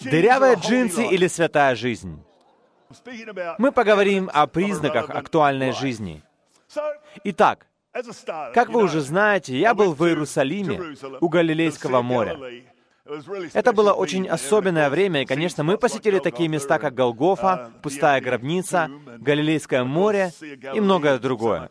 Дырявые 0.00 0.56
джинсы 0.56 1.06
или 1.06 1.26
святая 1.26 1.74
жизнь? 1.74 2.22
Мы 3.58 3.72
поговорим 3.72 4.30
о 4.32 4.46
признаках 4.46 5.10
актуальной 5.10 5.72
жизни. 5.72 6.22
Итак, 7.24 7.66
как 8.54 8.70
вы 8.70 8.82
уже 8.84 9.00
знаете, 9.00 9.58
я 9.58 9.74
был 9.74 9.92
в 9.92 10.04
Иерусалиме, 10.06 10.96
у 11.20 11.28
Галилейского 11.28 12.02
моря. 12.02 12.38
Это 13.52 13.72
было 13.72 13.92
очень 13.92 14.28
особенное 14.28 14.88
время, 14.88 15.22
и, 15.22 15.26
конечно, 15.26 15.64
мы 15.64 15.76
посетили 15.76 16.18
такие 16.18 16.48
места, 16.48 16.78
как 16.78 16.94
Голгофа, 16.94 17.72
пустая 17.82 18.20
гробница, 18.20 18.88
Галилейское 19.18 19.84
море 19.84 20.32
и 20.40 20.80
многое 20.80 21.18
другое. 21.18 21.68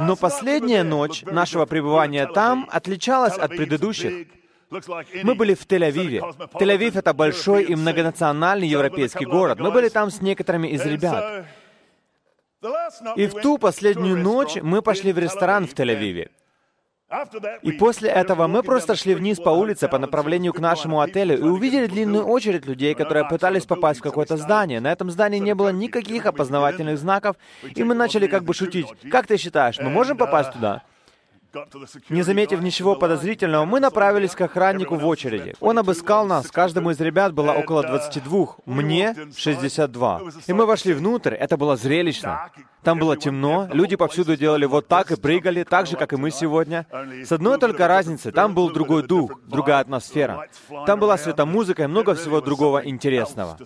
Но 0.00 0.16
последняя 0.16 0.82
ночь 0.82 1.22
нашего 1.22 1.64
пребывания 1.64 2.26
там 2.26 2.68
отличалась 2.70 3.38
от 3.38 3.50
предыдущих. 3.50 4.26
Мы 4.70 5.34
были 5.34 5.54
в 5.54 5.66
Тель-Авиве. 5.66 6.20
Тель-Авив— 6.54 6.92
это 6.98 7.14
большой 7.14 7.64
и 7.64 7.74
многонациональный 7.74 8.68
европейский 8.68 9.24
город. 9.24 9.58
Мы 9.60 9.70
были 9.70 9.88
там 9.88 10.10
с 10.10 10.20
некоторыми 10.20 10.68
из 10.68 10.84
ребят. 10.84 11.46
И 13.16 13.26
в 13.26 13.34
ту 13.34 13.58
последнюю 13.58 14.16
ночь 14.16 14.56
мы 14.60 14.82
пошли 14.82 15.12
в 15.12 15.18
ресторан 15.18 15.66
в 15.66 15.74
Тель-Авиве. 15.74 16.30
И 17.62 17.72
после 17.72 18.10
этого 18.10 18.46
мы 18.48 18.62
просто 18.62 18.94
шли 18.94 19.14
вниз 19.14 19.38
по 19.38 19.48
улице 19.48 19.88
по 19.88 19.98
направлению 19.98 20.52
к 20.52 20.58
нашему 20.58 21.00
отелю 21.00 21.38
и 21.38 21.42
увидели 21.42 21.86
длинную 21.86 22.26
очередь 22.26 22.66
людей, 22.66 22.94
которые 22.94 23.26
пытались 23.26 23.64
попасть 23.64 24.00
в 24.00 24.02
какое-то 24.02 24.36
здание. 24.36 24.80
На 24.80 24.92
этом 24.92 25.10
здании 25.10 25.38
не 25.38 25.54
было 25.54 25.70
никаких 25.70 26.26
опознавательных 26.26 26.98
знаков, 26.98 27.36
и 27.62 27.82
мы 27.82 27.94
начали 27.94 28.26
как 28.26 28.44
бы 28.44 28.52
шутить. 28.52 28.88
«Как 29.10 29.26
ты 29.26 29.38
считаешь, 29.38 29.78
мы 29.78 29.88
можем 29.88 30.18
попасть 30.18 30.52
туда?» 30.52 30.82
Не 32.10 32.22
заметив 32.22 32.60
ничего 32.60 32.94
подозрительного, 32.94 33.64
мы 33.64 33.80
направились 33.80 34.34
к 34.34 34.40
охраннику 34.40 34.96
в 34.96 35.06
очереди. 35.06 35.54
Он 35.60 35.78
обыскал 35.78 36.26
нас, 36.26 36.50
каждому 36.50 36.90
из 36.90 37.00
ребят 37.00 37.32
было 37.32 37.52
около 37.52 37.82
22, 37.82 38.56
мне 38.66 39.14
62. 39.36 40.22
И 40.46 40.52
мы 40.52 40.66
вошли 40.66 40.92
внутрь, 40.92 41.34
это 41.34 41.56
было 41.56 41.76
зрелищно. 41.76 42.50
Там 42.82 42.98
было 42.98 43.16
темно, 43.16 43.68
люди 43.72 43.96
повсюду 43.96 44.36
делали 44.36 44.66
вот 44.66 44.88
так 44.88 45.10
и 45.10 45.16
прыгали, 45.16 45.64
так 45.64 45.86
же, 45.86 45.96
как 45.96 46.12
и 46.12 46.16
мы 46.16 46.30
сегодня. 46.30 46.86
С 47.24 47.32
одной 47.32 47.58
только 47.58 47.88
разницей, 47.88 48.32
там 48.32 48.54
был 48.54 48.70
другой 48.70 49.02
дух, 49.02 49.40
другая 49.46 49.80
атмосфера. 49.80 50.48
Там 50.86 51.00
была 51.00 51.16
светомузыка 51.16 51.84
и 51.84 51.86
много 51.86 52.14
всего 52.14 52.40
другого 52.40 52.86
интересного. 52.86 53.58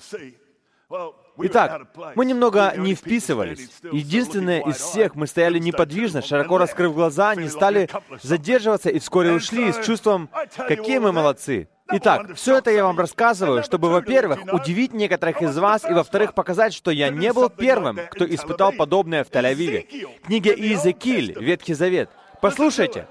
Итак, 1.38 1.86
мы 2.14 2.25
немного 2.25 2.75
не 2.77 2.94
вписывались. 2.94 3.69
Единственное 3.91 4.61
из 4.62 4.77
всех, 4.77 5.14
мы 5.14 5.27
стояли 5.27 5.58
неподвижно, 5.58 6.22
широко 6.22 6.58
раскрыв 6.58 6.94
глаза, 6.94 7.34
не 7.34 7.48
стали 7.48 7.89
задерживаться 8.22 8.91
и 8.91 8.98
вскоре 8.98 9.33
ушли 9.33 9.72
с 9.72 9.84
чувством 9.84 10.28
«какие 10.56 10.98
мы 10.98 11.12
молодцы». 11.12 11.69
Итак, 11.94 12.34
все 12.36 12.58
это 12.58 12.70
я 12.70 12.84
вам 12.84 12.98
рассказываю, 12.98 13.62
чтобы, 13.62 13.91
во-первых, 13.91 14.41
удивить 14.52 14.94
некоторых 14.94 15.42
из 15.42 15.58
вас, 15.58 15.84
и, 15.84 15.92
во-вторых, 15.92 16.33
показать, 16.33 16.72
что 16.72 16.91
я 16.91 17.11
не 17.11 17.33
был 17.33 17.50
первым, 17.50 17.98
кто 18.11 18.24
испытал 18.24 18.72
подобное 18.72 19.24
в 19.24 19.30
Тель-Авиве. 19.30 20.06
Книга 20.24 20.55
Иезекииль, 20.55 21.36
Ветхий 21.39 21.74
Завет. 21.74 22.08
Послушайте, 22.41 23.06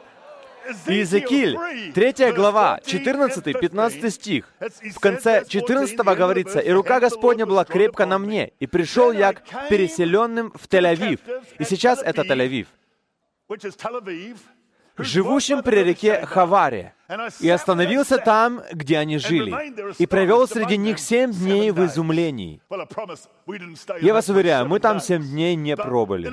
Иезекииль, 0.87 1.57
3 1.93 2.31
глава, 2.33 2.79
14-15 2.85 4.09
стих. 4.09 4.45
В 4.93 4.99
конце 4.99 5.43
14 5.47 5.97
говорится, 5.97 6.59
«И 6.59 6.71
рука 6.71 6.99
Господня 6.99 7.45
была 7.45 7.65
крепко 7.65 8.05
на 8.05 8.17
мне, 8.17 8.51
и 8.59 8.67
пришел 8.67 9.11
я 9.11 9.33
к 9.33 9.69
переселенным 9.69 10.51
в 10.51 10.67
Тель-Авив». 10.67 11.19
И 11.59 11.63
сейчас 11.63 12.01
это 12.01 12.21
Тель-Авив 12.21 12.67
живущим 15.03 15.63
при 15.63 15.83
реке 15.83 16.25
Хаваре, 16.25 16.93
и 17.39 17.49
остановился 17.49 18.17
там, 18.17 18.61
где 18.71 18.97
они 18.97 19.17
жили, 19.17 19.53
и 19.97 20.05
провел 20.05 20.47
среди 20.47 20.77
них 20.77 20.99
семь 20.99 21.31
дней 21.31 21.71
в 21.71 21.85
изумлении. 21.85 22.61
Я 24.01 24.13
вас 24.13 24.29
уверяю, 24.29 24.67
мы 24.67 24.79
там 24.79 24.99
семь 24.99 25.23
дней 25.23 25.55
не 25.55 25.75
пробыли. 25.75 26.31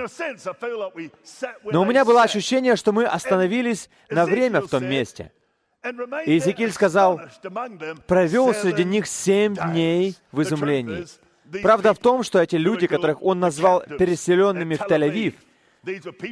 Но 1.64 1.82
у 1.82 1.84
меня 1.84 2.04
было 2.04 2.22
ощущение, 2.22 2.76
что 2.76 2.92
мы 2.92 3.04
остановились 3.04 3.90
на 4.10 4.24
время 4.24 4.60
в 4.60 4.68
том 4.68 4.84
месте. 4.84 5.32
И 6.26 6.32
Иезекииль 6.32 6.72
сказал, 6.72 7.20
провел 8.06 8.52
среди 8.52 8.84
них 8.84 9.06
семь 9.06 9.54
дней 9.54 10.16
в 10.32 10.42
изумлении. 10.42 11.06
Правда 11.62 11.94
в 11.94 11.98
том, 11.98 12.22
что 12.22 12.40
эти 12.40 12.56
люди, 12.56 12.86
которых 12.86 13.22
он 13.22 13.40
назвал 13.40 13.80
переселенными 13.80 14.74
в 14.74 14.82
Тель-Авив, 14.82 15.34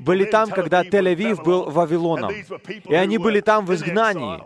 были 0.00 0.24
там, 0.24 0.50
когда 0.50 0.84
Тель-Авив 0.84 1.42
был 1.42 1.70
Вавилоном, 1.70 2.32
и 2.84 2.94
они 2.94 3.18
были 3.18 3.40
там 3.40 3.66
в 3.66 3.74
изгнании. 3.74 4.42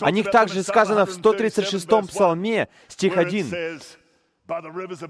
О 0.00 0.10
них 0.10 0.30
также 0.30 0.62
сказано 0.62 1.06
в 1.06 1.10
136-м 1.10 2.06
псалме, 2.06 2.68
стих 2.88 3.16
1. 3.16 3.80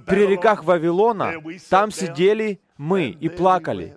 «При 0.07 0.27
реках 0.27 0.65
Вавилона 0.65 1.35
там 1.69 1.91
сидели 1.91 2.61
мы 2.77 3.09
и 3.09 3.29
плакали, 3.29 3.97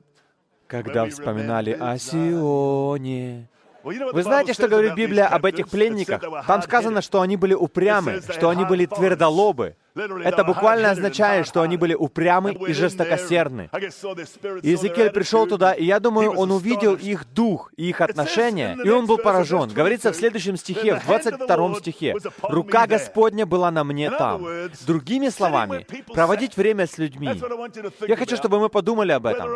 когда 0.67 1.05
вспоминали 1.07 1.71
о 1.71 1.97
Сионе». 1.97 3.49
Вы 3.83 4.23
знаете, 4.23 4.53
что 4.53 4.67
говорит 4.67 4.95
Библия 4.95 5.27
об 5.27 5.45
этих 5.45 5.69
пленниках? 5.69 6.21
Там 6.47 6.61
сказано, 6.61 7.01
что 7.01 7.21
они 7.21 7.37
были 7.37 7.53
упрямы, 7.53 8.21
что 8.29 8.49
они 8.49 8.65
были 8.65 8.85
твердолобы. 8.85 9.75
Это 9.95 10.43
буквально 10.43 10.91
означает, 10.91 11.47
что 11.47 11.61
они 11.61 11.77
были 11.77 11.93
упрямы 11.93 12.53
и 12.53 12.73
жестокосердны. 12.73 13.69
Иезекииль 14.63 15.11
пришел 15.11 15.45
туда, 15.45 15.73
и 15.73 15.85
я 15.85 15.99
думаю, 15.99 16.31
он 16.31 16.51
увидел 16.51 16.95
их 16.95 17.31
дух 17.33 17.71
и 17.77 17.89
их 17.89 18.01
отношения, 18.01 18.77
и 18.83 18.89
он 18.89 19.05
был 19.05 19.17
поражен. 19.17 19.69
Говорится 19.69 20.11
в 20.11 20.15
следующем 20.15 20.57
стихе, 20.57 20.95
в 20.95 21.05
22 21.05 21.75
стихе, 21.75 22.15
«Рука 22.41 22.87
Господня 22.87 23.45
была 23.45 23.69
на 23.71 23.83
мне 23.83 24.09
там». 24.09 24.45
Другими 24.87 25.29
словами, 25.29 25.85
проводить 26.13 26.57
время 26.57 26.87
с 26.87 26.97
людьми. 26.97 27.41
Я 28.07 28.15
хочу, 28.15 28.35
чтобы 28.35 28.59
мы 28.59 28.69
подумали 28.69 29.11
об 29.11 29.25
этом. 29.25 29.49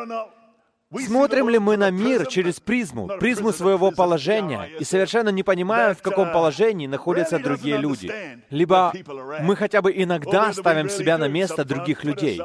Смотрим 0.96 1.50
ли 1.50 1.60
мы 1.60 1.76
на 1.76 1.90
мир 1.90 2.26
через 2.28 2.62
призму, 2.62 3.08
призму 3.20 3.52
своего 3.52 3.92
положения, 3.92 4.70
и 4.80 4.86
совершенно 4.86 5.30
не 5.30 5.44
понимаем, 5.44 5.96
в 5.96 6.02
каком 6.02 6.32
положении 6.32 6.88
находятся 6.88 7.40
другие 7.40 7.78
люди? 7.78 8.12
Либо 8.50 8.94
мы 9.42 9.56
хотя 9.56 9.82
бы 9.82 9.92
иногда 9.92 10.54
ставим 10.54 10.90
себя 10.90 11.18
на 11.18 11.28
место 11.28 11.66
других 11.66 12.04
людей. 12.06 12.42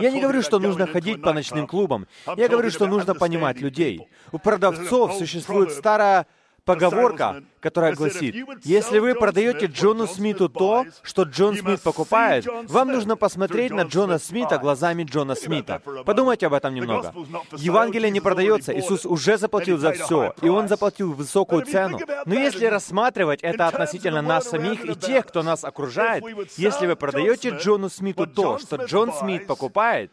Я 0.00 0.10
не 0.10 0.20
говорю, 0.20 0.42
что 0.42 0.58
нужно 0.58 0.86
ходить 0.86 1.22
по 1.22 1.32
ночным 1.32 1.66
клубам. 1.66 2.06
Я 2.36 2.48
говорю, 2.48 2.70
что 2.70 2.86
нужно 2.86 3.14
понимать 3.14 3.60
людей. 3.60 4.08
У 4.32 4.38
продавцов 4.38 5.14
существует 5.14 5.72
старая 5.72 6.26
поговорка, 6.68 7.42
которая 7.60 7.94
гласит, 7.94 8.34
если 8.62 8.98
вы 8.98 9.14
продаете 9.14 9.66
Джону 9.66 10.06
Смиту 10.06 10.48
то, 10.50 10.84
что 11.02 11.22
Джон 11.22 11.56
Смит 11.56 11.80
покупает, 11.80 12.46
вам 12.68 12.88
нужно 12.88 13.16
посмотреть 13.16 13.72
на 13.72 13.82
Джона 13.82 14.18
Смита 14.18 14.58
глазами 14.58 15.04
Джона 15.04 15.34
Смита. 15.34 15.80
Подумайте 16.04 16.46
об 16.46 16.52
этом 16.52 16.74
немного. 16.74 17.14
Евангелие 17.56 18.10
не 18.10 18.20
продается, 18.20 18.78
Иисус 18.78 19.06
уже 19.06 19.38
заплатил 19.38 19.78
за 19.78 19.92
все, 19.92 20.34
и 20.42 20.48
Он 20.48 20.68
заплатил 20.68 21.12
высокую 21.12 21.64
цену. 21.64 21.98
Но 22.26 22.34
если 22.34 22.66
рассматривать 22.66 23.40
это 23.42 23.66
относительно 23.66 24.20
нас 24.20 24.50
самих 24.50 24.84
и 24.84 24.94
тех, 24.94 25.26
кто 25.26 25.42
нас 25.42 25.64
окружает, 25.64 26.22
если 26.56 26.86
вы 26.86 26.96
продаете 26.96 27.50
Джону 27.50 27.88
Смиту 27.88 28.26
то, 28.26 28.58
что 28.58 28.76
Джон 28.76 29.12
Смит 29.14 29.46
покупает, 29.46 30.12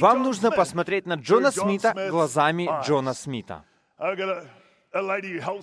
вам 0.00 0.22
нужно 0.24 0.50
посмотреть 0.50 1.06
на 1.06 1.14
Джона 1.14 1.52
Смита 1.52 1.94
глазами 2.10 2.68
Джона 2.84 3.14
Смита. 3.14 3.64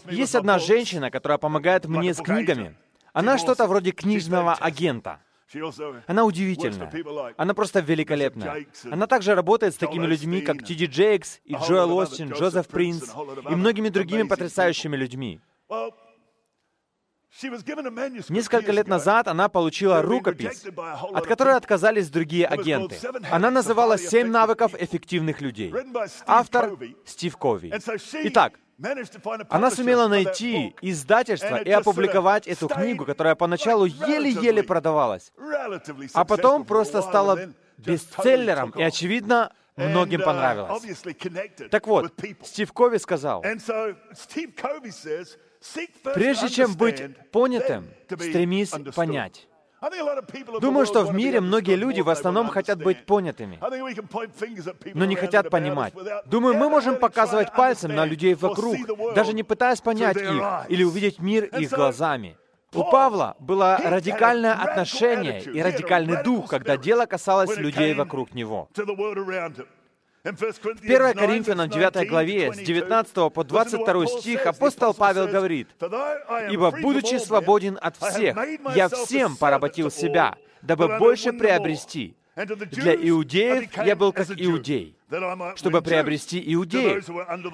Есть 0.10 0.36
одна 0.36 0.60
женщина, 0.60 1.12
которая 1.12 1.38
помогает 1.38 1.86
мне 1.86 2.14
с 2.14 2.18
книгами. 2.22 2.76
Она 3.14 3.38
что-то 3.38 3.68
вроде 3.68 3.92
книжного 3.92 4.54
агента. 4.54 5.20
Она 6.08 6.26
удивительная. 6.26 6.92
Она 7.38 7.54
просто 7.54 7.80
великолепная. 7.80 8.66
Она 8.90 9.08
также 9.08 9.36
работает 9.36 9.76
с 9.76 9.78
такими 9.78 10.06
людьми, 10.06 10.42
как 10.42 10.64
Ти 10.64 10.76
Ди 10.76 10.86
Джейкс 10.86 11.40
и 11.46 11.54
Джоэл 11.54 11.94
Остин, 11.94 12.32
Джозеф 12.32 12.68
Принц 12.68 13.10
и 13.50 13.56
многими 13.56 13.90
другими 13.90 14.24
потрясающими 14.24 14.96
людьми. 14.96 15.42
Несколько 18.30 18.72
лет 18.72 18.88
назад 18.88 19.28
она 19.28 19.50
получила 19.50 20.02
рукопись, 20.02 20.66
от 21.14 21.26
которой 21.26 21.56
отказались 21.56 22.10
другие 22.10 22.46
агенты. 22.46 22.96
Она 23.32 23.50
называлась 23.50 24.08
«Семь 24.08 24.30
навыков 24.30 24.74
эффективных 24.78 25.42
людей». 25.42 25.74
Автор— 26.28 26.78
Стив 27.06 27.36
Кови. 27.38 27.74
Итак, 28.26 28.60
она 29.50 29.72
сумела 29.72 30.08
найти 30.08 30.76
издательство 30.82 31.58
и 31.58 31.72
опубликовать 31.72 32.48
эту 32.48 32.68
книгу, 32.68 33.06
которая 33.06 33.36
поначалу 33.36 33.86
еле-еле 33.86 34.64
продавалась, 34.64 35.32
а 36.14 36.26
потом 36.26 36.66
просто 36.66 37.02
стала 37.02 37.40
бестселлером, 37.78 38.72
и, 38.72 38.84
очевидно, 38.84 39.52
многим 39.76 40.22
uh, 40.22 40.26
понравилось. 40.26 41.02
Так 41.72 41.88
вот, 41.88 42.14
Стив 42.44 42.72
Кови 42.72 42.98
сказал, 42.98 43.44
прежде 46.14 46.50
чем 46.50 46.74
быть 46.76 47.02
понятым, 47.32 47.88
стремись 48.08 48.72
понять. 48.96 49.48
Думаю, 50.62 50.86
что 50.86 51.04
в 51.04 51.14
мире 51.14 51.42
многие 51.42 51.76
люди 51.76 52.02
в 52.02 52.10
основном 52.10 52.48
хотят 52.48 52.82
быть 52.82 53.06
понятыми, 53.06 53.60
но 54.94 55.06
не 55.06 55.16
хотят 55.16 55.50
понимать. 55.50 55.94
Думаю, 56.26 56.56
мы 56.56 56.70
можем 56.70 56.96
показывать 56.98 57.54
пальцем 57.54 57.96
на 57.96 58.06
людей 58.06 58.34
вокруг, 58.36 58.78
даже 59.14 59.34
не 59.34 59.44
пытаясь 59.44 59.82
понять 59.82 60.18
их 60.18 60.44
или 60.70 60.84
увидеть 60.84 61.20
мир 61.20 61.46
их 61.46 61.70
глазами. 61.70 62.38
У 62.74 62.84
Павла 62.90 63.36
было 63.40 63.80
радикальное 63.84 64.54
отношение 64.54 65.42
и 65.44 65.62
радикальный 65.62 66.24
дух, 66.24 66.50
когда 66.50 66.78
дело 66.78 67.06
касалось 67.06 67.56
людей 67.58 67.94
вокруг 67.94 68.34
него. 68.34 68.68
В 70.24 70.30
1 70.32 71.14
Коринфянам 71.16 71.70
9 71.70 72.08
главе 72.08 72.54
с 72.54 72.58
19 72.58 73.34
по 73.34 73.44
22 73.44 74.08
стих 74.08 74.46
апостол 74.46 74.94
Павел 74.94 75.28
говорит, 75.28 75.68
«Ибо, 76.50 76.72
будучи 76.72 77.18
свободен 77.18 77.78
от 77.82 77.98
всех, 77.98 78.38
я 78.74 78.88
всем 78.88 79.36
поработил 79.36 79.92
себя, 79.92 80.38
дабы 80.62 80.98
больше 80.98 81.34
приобрести. 81.34 82.16
Для 82.36 82.96
иудеев 82.96 83.78
я 83.86 83.96
был 83.96 84.12
как 84.12 84.28
иудей, 84.32 84.98
чтобы 85.56 85.82
приобрести 85.84 86.42
иудеев. 86.54 87.06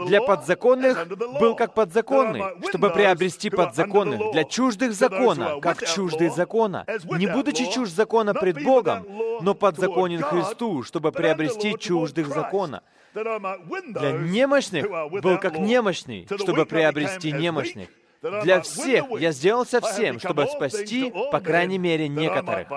Для 0.08 0.22
подзаконных 0.22 1.08
был 1.40 1.56
как 1.56 1.74
подзаконный, 1.74 2.44
чтобы 2.70 2.90
приобрести 2.90 3.50
подзаконных. 3.50 4.32
Для 4.32 4.46
чуждых 4.46 4.94
закона, 4.94 5.60
как 5.62 5.86
чуждый 5.86 6.30
закона. 6.30 6.86
Не 7.12 7.28
будучи 7.28 7.70
чужд 7.70 7.94
закона 7.94 8.34
пред 8.34 8.64
Богом, 8.64 9.06
но 9.42 9.54
подзаконен 9.54 10.22
Христу, 10.22 10.84
чтобы 10.84 11.12
приобрести 11.12 11.78
чуждых 11.78 12.28
закона. 12.28 12.82
Для 13.14 14.12
немощных 14.12 14.86
был 15.22 15.40
как 15.40 15.60
немощный, 15.60 16.26
чтобы 16.38 16.66
приобрести 16.66 17.34
немощных. 17.34 17.90
Для 18.22 18.62
всех 18.62 19.06
я 19.20 19.32
сделался 19.32 19.82
всем, 19.82 20.20
чтобы 20.20 20.46
спасти, 20.48 21.12
по 21.32 21.40
крайней 21.42 21.78
мере, 21.78 22.08
некоторых. 22.08 22.68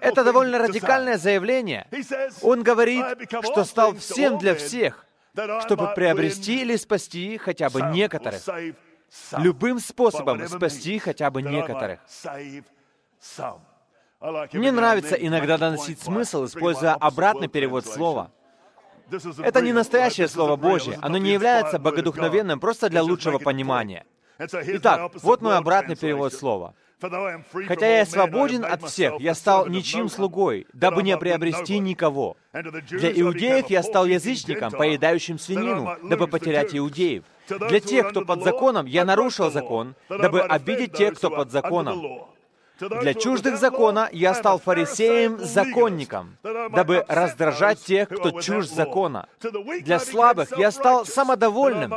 Это 0.00 0.24
довольно 0.24 0.58
радикальное 0.58 1.18
заявление. 1.18 1.86
Он 2.42 2.62
говорит, 2.62 3.04
что 3.42 3.64
стал 3.64 3.94
всем 3.94 4.38
для 4.38 4.54
всех, 4.54 5.06
чтобы 5.64 5.94
приобрести 5.94 6.60
или 6.62 6.76
спасти 6.76 7.38
хотя 7.38 7.70
бы 7.70 7.80
некоторых. 7.82 8.42
Любым 9.38 9.78
способом 9.78 10.46
спасти 10.48 10.98
хотя 10.98 11.30
бы 11.30 11.42
некоторых. 11.42 12.00
Мне 14.52 14.70
нравится 14.70 15.14
иногда 15.16 15.58
доносить 15.58 16.00
смысл, 16.00 16.46
используя 16.46 16.94
обратный 16.94 17.48
перевод 17.48 17.86
слова. 17.86 18.30
Это 19.38 19.60
не 19.60 19.72
настоящее 19.72 20.28
Слово 20.28 20.56
Божье. 20.56 20.98
Оно 21.02 21.18
не 21.18 21.32
является 21.32 21.78
богодухновенным 21.78 22.60
просто 22.60 22.88
для 22.88 23.02
лучшего 23.02 23.38
понимания. 23.38 24.06
Итак, 24.38 25.12
вот 25.22 25.42
мой 25.42 25.56
обратный 25.56 25.96
перевод 25.96 26.32
слова. 26.32 26.74
Хотя 27.66 27.98
я 27.98 28.06
свободен 28.06 28.64
от 28.64 28.82
всех, 28.84 29.20
я 29.20 29.34
стал 29.34 29.66
ничьим 29.66 30.08
слугой, 30.08 30.66
дабы 30.72 31.02
не 31.02 31.16
приобрести 31.16 31.78
никого. 31.78 32.36
Для 32.52 33.12
иудеев 33.12 33.70
я 33.70 33.82
стал 33.82 34.06
язычником, 34.06 34.72
поедающим 34.72 35.38
свинину, 35.38 35.96
дабы 36.02 36.28
потерять 36.28 36.74
иудеев. 36.74 37.24
Для 37.48 37.80
тех, 37.80 38.10
кто 38.10 38.24
под 38.24 38.44
законом, 38.44 38.86
я 38.86 39.04
нарушил 39.04 39.50
закон, 39.50 39.94
дабы 40.08 40.40
обидеть 40.40 40.92
тех, 40.92 41.14
кто 41.14 41.30
под 41.30 41.50
законом. 41.50 42.28
Для 43.00 43.14
чуждых 43.14 43.58
закона 43.58 44.08
я 44.12 44.34
стал 44.34 44.58
фарисеем-законником, 44.58 46.36
дабы 46.42 47.04
раздражать 47.08 47.80
тех, 47.80 48.08
кто 48.08 48.40
чужд 48.40 48.72
закона. 48.72 49.28
Для 49.82 49.98
слабых 49.98 50.56
я 50.58 50.70
стал 50.70 51.06
самодовольным, 51.06 51.92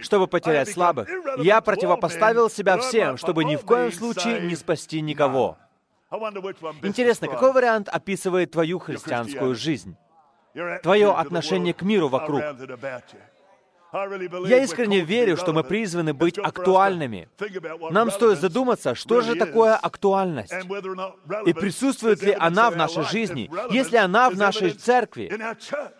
чтобы 0.00 0.26
потерять 0.26 0.70
слабых. 0.70 1.08
Я 1.38 1.60
противопоставил 1.60 2.48
себя 2.48 2.78
всем, 2.78 3.16
чтобы 3.16 3.44
ни 3.44 3.56
в 3.56 3.62
коем 3.62 3.92
случае 3.92 4.40
не 4.40 4.56
спасти 4.56 5.00
никого. 5.00 5.58
Интересно, 6.82 7.28
какой 7.28 7.52
вариант 7.52 7.88
описывает 7.88 8.52
твою 8.52 8.78
христианскую 8.78 9.54
жизнь? 9.54 9.96
Твое 10.82 11.12
отношение 11.12 11.74
к 11.74 11.82
миру 11.82 12.08
вокруг. 12.08 12.42
Я 13.92 14.62
искренне 14.62 15.00
верю, 15.00 15.36
что 15.36 15.52
мы 15.52 15.62
призваны 15.64 16.12
быть 16.12 16.38
актуальными. 16.38 17.28
Нам 17.90 18.10
стоит 18.10 18.40
задуматься, 18.40 18.94
что 18.94 19.20
же 19.20 19.36
такое 19.36 19.76
актуальность, 19.76 20.52
и 21.46 21.52
присутствует 21.52 22.22
ли 22.22 22.36
она 22.38 22.70
в 22.70 22.76
нашей 22.76 23.04
жизни, 23.04 23.50
если 23.70 23.96
она 23.96 24.30
в 24.30 24.36
нашей 24.36 24.72
церкви. 24.72 25.32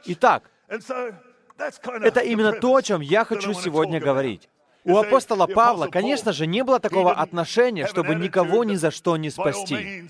Итак, 0.06 0.50
это 0.68 2.20
именно 2.20 2.52
то, 2.52 2.76
о 2.76 2.82
чем 2.82 3.00
я 3.00 3.24
хочу 3.24 3.54
сегодня 3.54 4.00
говорить. 4.00 4.48
У 4.84 4.96
апостола 4.96 5.46
Павла, 5.46 5.88
конечно 5.88 6.32
же, 6.32 6.46
не 6.46 6.62
было 6.62 6.78
такого 6.78 7.12
отношения, 7.12 7.86
чтобы 7.86 8.14
никого 8.14 8.62
ни 8.64 8.76
за 8.76 8.90
что 8.90 9.16
не 9.16 9.30
спасти. 9.30 10.04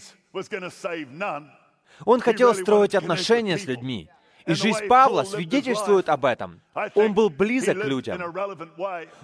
Он 2.04 2.20
хотел 2.20 2.54
строить 2.54 2.94
отношения 2.94 3.56
с 3.56 3.64
людьми. 3.64 4.10
И 4.46 4.54
жизнь 4.54 4.86
Павла 4.86 5.24
свидетельствует 5.24 6.08
об 6.08 6.24
этом. 6.24 6.60
Он 6.94 7.14
был 7.14 7.30
близок 7.30 7.80
к 7.80 7.84
людям. 7.84 8.20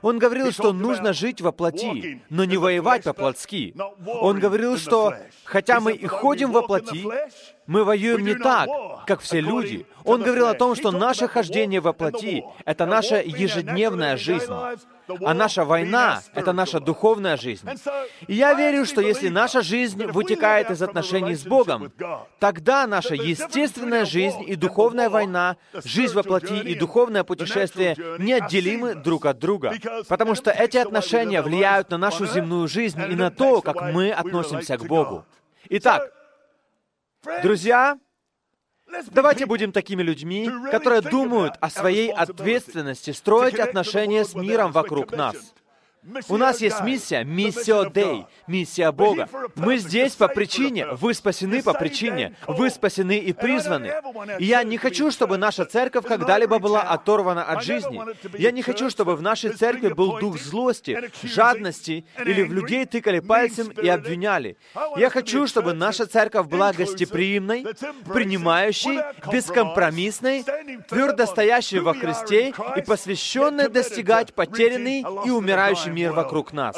Он 0.02 0.18
говорил, 0.18 0.50
что 0.52 0.72
нужно 0.72 1.12
жить 1.12 1.40
во 1.40 1.52
плоти, 1.52 2.22
но 2.28 2.44
не 2.44 2.56
воевать 2.56 3.04
по-плотски. 3.04 3.74
Он 4.06 4.38
говорил, 4.38 4.76
что 4.76 5.14
хотя 5.44 5.80
мы 5.80 5.92
и 5.92 6.06
ходим 6.06 6.52
во 6.52 6.62
плоти, 6.62 7.06
мы 7.72 7.84
воюем 7.84 8.24
не 8.24 8.34
так, 8.34 8.68
как 9.06 9.20
все 9.20 9.40
люди. 9.40 9.86
Он 10.04 10.22
говорил 10.22 10.46
о 10.48 10.54
том, 10.54 10.74
что 10.74 10.90
наше 10.90 11.26
хождение 11.26 11.80
во 11.80 11.92
плоти— 11.92 12.44
это 12.64 12.86
наша 12.86 13.22
ежедневная 13.22 14.16
жизнь. 14.16 14.52
А 15.24 15.34
наша 15.34 15.64
война— 15.64 16.22
это 16.34 16.52
наша 16.52 16.80
духовная 16.80 17.36
жизнь. 17.36 17.68
И 18.26 18.34
я 18.34 18.54
верю, 18.54 18.84
что 18.84 19.00
если 19.00 19.28
наша 19.28 19.62
жизнь 19.62 20.04
вытекает 20.06 20.70
из 20.70 20.82
отношений 20.82 21.34
с 21.34 21.44
Богом, 21.44 21.92
тогда 22.38 22.86
наша 22.86 23.14
естественная 23.14 24.04
жизнь 24.04 24.42
и 24.46 24.54
духовная 24.54 25.08
война, 25.08 25.56
жизнь 25.84 26.14
во 26.14 26.22
плоти 26.22 26.58
и 26.58 26.74
духовное 26.74 27.24
путешествие 27.24 27.96
неотделимы 28.18 28.94
друг 28.94 29.26
от 29.26 29.38
друга. 29.38 29.74
Потому 30.08 30.34
что 30.34 30.50
эти 30.50 30.76
отношения 30.76 31.42
влияют 31.42 31.90
на 31.90 31.98
нашу 31.98 32.26
земную 32.26 32.68
жизнь 32.68 33.00
и 33.00 33.14
на 33.14 33.30
то, 33.30 33.62
как 33.62 33.80
мы 33.92 34.12
относимся 34.12 34.76
к 34.76 34.84
Богу. 34.84 35.24
Итак, 35.68 36.10
друзья, 37.42 37.98
Давайте 39.10 39.46
будем 39.46 39.72
такими 39.72 40.02
людьми, 40.02 40.50
которые 40.70 41.00
думают 41.00 41.54
о 41.60 41.70
своей 41.70 42.12
ответственности 42.12 43.10
строить 43.12 43.58
отношения 43.58 44.24
с 44.24 44.34
миром 44.34 44.70
вокруг 44.70 45.12
нас. 45.12 45.54
У 46.28 46.36
нас 46.36 46.60
есть 46.60 46.80
миссия, 46.82 47.22
миссия 47.22 47.88
Дей, 47.88 48.26
миссия 48.48 48.90
Бога. 48.90 49.28
Мы 49.54 49.76
здесь 49.76 50.16
по 50.16 50.26
причине, 50.26 50.86
вы 50.86 51.14
спасены 51.14 51.62
по 51.62 51.74
причине, 51.74 52.34
вы 52.48 52.70
спасены 52.70 53.18
и 53.18 53.32
призваны. 53.32 53.92
И 54.40 54.46
я 54.46 54.64
не 54.64 54.78
хочу, 54.78 55.12
чтобы 55.12 55.36
наша 55.36 55.64
церковь 55.64 56.04
когда-либо 56.04 56.58
была 56.58 56.82
оторвана 56.82 57.44
от 57.44 57.62
жизни. 57.62 58.00
Я 58.36 58.50
не 58.50 58.62
хочу, 58.62 58.90
чтобы 58.90 59.14
в 59.14 59.22
нашей 59.22 59.50
церкви 59.50 59.92
был 59.92 60.18
дух 60.18 60.38
злости, 60.38 61.10
жадности, 61.22 62.04
или 62.18 62.42
в 62.42 62.52
людей 62.52 62.84
тыкали 62.84 63.20
пальцем 63.20 63.68
и 63.68 63.86
обвиняли. 63.86 64.56
Я 64.96 65.08
хочу, 65.08 65.46
чтобы 65.46 65.72
наша 65.72 66.06
церковь 66.06 66.48
была 66.48 66.72
гостеприимной, 66.72 67.64
принимающей, 68.12 68.98
бескомпромиссной, 69.30 70.44
твердо 70.88 71.26
стоящей 71.26 71.78
во 71.78 71.94
Христе 71.94 72.52
и 72.76 72.80
посвященной 72.80 73.68
достигать 73.68 74.34
потерянный 74.34 75.04
и 75.24 75.30
умирающий 75.30 75.91
мир 75.92 76.12
вокруг 76.12 76.52
нас. 76.52 76.76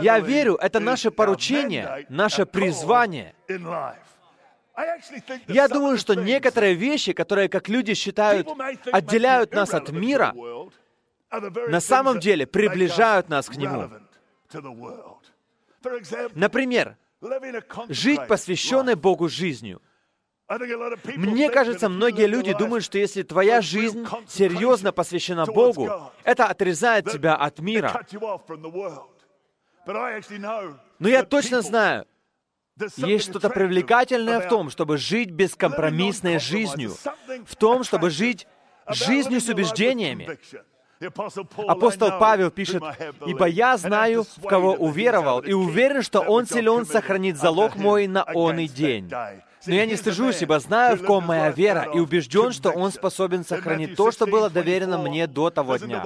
Я 0.00 0.18
верю, 0.20 0.56
это 0.56 0.80
наше 0.80 1.10
поручение, 1.10 2.06
наше 2.08 2.44
призвание. 2.46 3.34
Я 5.48 5.68
думаю, 5.68 5.98
что 5.98 6.14
некоторые 6.14 6.74
вещи, 6.74 7.12
которые, 7.12 7.48
как 7.48 7.68
люди 7.68 7.94
считают, 7.94 8.48
отделяют 8.92 9.52
нас 9.52 9.74
от 9.74 9.90
мира, 9.90 10.34
на 11.68 11.80
самом 11.80 12.20
деле 12.20 12.46
приближают 12.46 13.28
нас 13.28 13.48
к 13.48 13.56
нему. 13.56 13.90
Например, 16.34 16.96
жить 17.88 18.26
посвященной 18.28 18.94
Богу 18.94 19.28
жизнью. 19.28 19.80
Мне 21.16 21.50
кажется, 21.50 21.88
многие 21.88 22.26
люди 22.26 22.54
думают, 22.54 22.84
что 22.84 22.96
если 22.98 23.22
твоя 23.22 23.60
жизнь 23.60 24.06
серьезно 24.26 24.92
посвящена 24.92 25.44
Богу, 25.44 25.90
это 26.24 26.46
отрезает 26.46 27.10
тебя 27.10 27.34
от 27.34 27.58
мира. 27.58 28.02
Но 30.98 31.08
я 31.08 31.22
точно 31.24 31.60
знаю, 31.60 32.06
есть 32.96 33.28
что-то 33.28 33.50
привлекательное 33.50 34.40
в 34.40 34.48
том, 34.48 34.70
чтобы 34.70 34.96
жить 34.96 35.30
бескомпромиссной 35.30 36.38
жизнью, 36.38 36.94
в 37.46 37.56
том, 37.56 37.84
чтобы 37.84 38.10
жить 38.10 38.46
жизнью 38.88 39.40
с 39.40 39.48
убеждениями. 39.48 40.38
Апостол 41.68 42.18
Павел 42.18 42.50
пишет, 42.50 42.82
«Ибо 43.24 43.46
я 43.46 43.76
знаю, 43.76 44.24
в 44.36 44.46
кого 44.46 44.74
уверовал, 44.74 45.40
и 45.40 45.52
уверен, 45.52 46.02
что 46.02 46.20
Он 46.20 46.46
силен 46.46 46.86
сохранить 46.86 47.36
залог 47.36 47.76
мой 47.76 48.06
на 48.08 48.24
он 48.24 48.58
и 48.58 48.66
день». 48.66 49.10
Но 49.68 49.74
я 49.74 49.86
не 49.86 49.96
стыжусь, 49.96 50.42
ибо 50.42 50.58
знаю, 50.58 50.96
в 50.96 51.04
ком 51.04 51.24
моя 51.24 51.50
вера, 51.50 51.90
и 51.94 51.98
убежден, 51.98 52.52
что 52.52 52.70
Он 52.70 52.90
способен 52.90 53.44
сохранить 53.44 53.96
то, 53.96 54.10
что 54.10 54.26
было 54.26 54.48
доверено 54.48 54.98
мне 54.98 55.26
до 55.26 55.50
того 55.50 55.76
дня. 55.76 56.04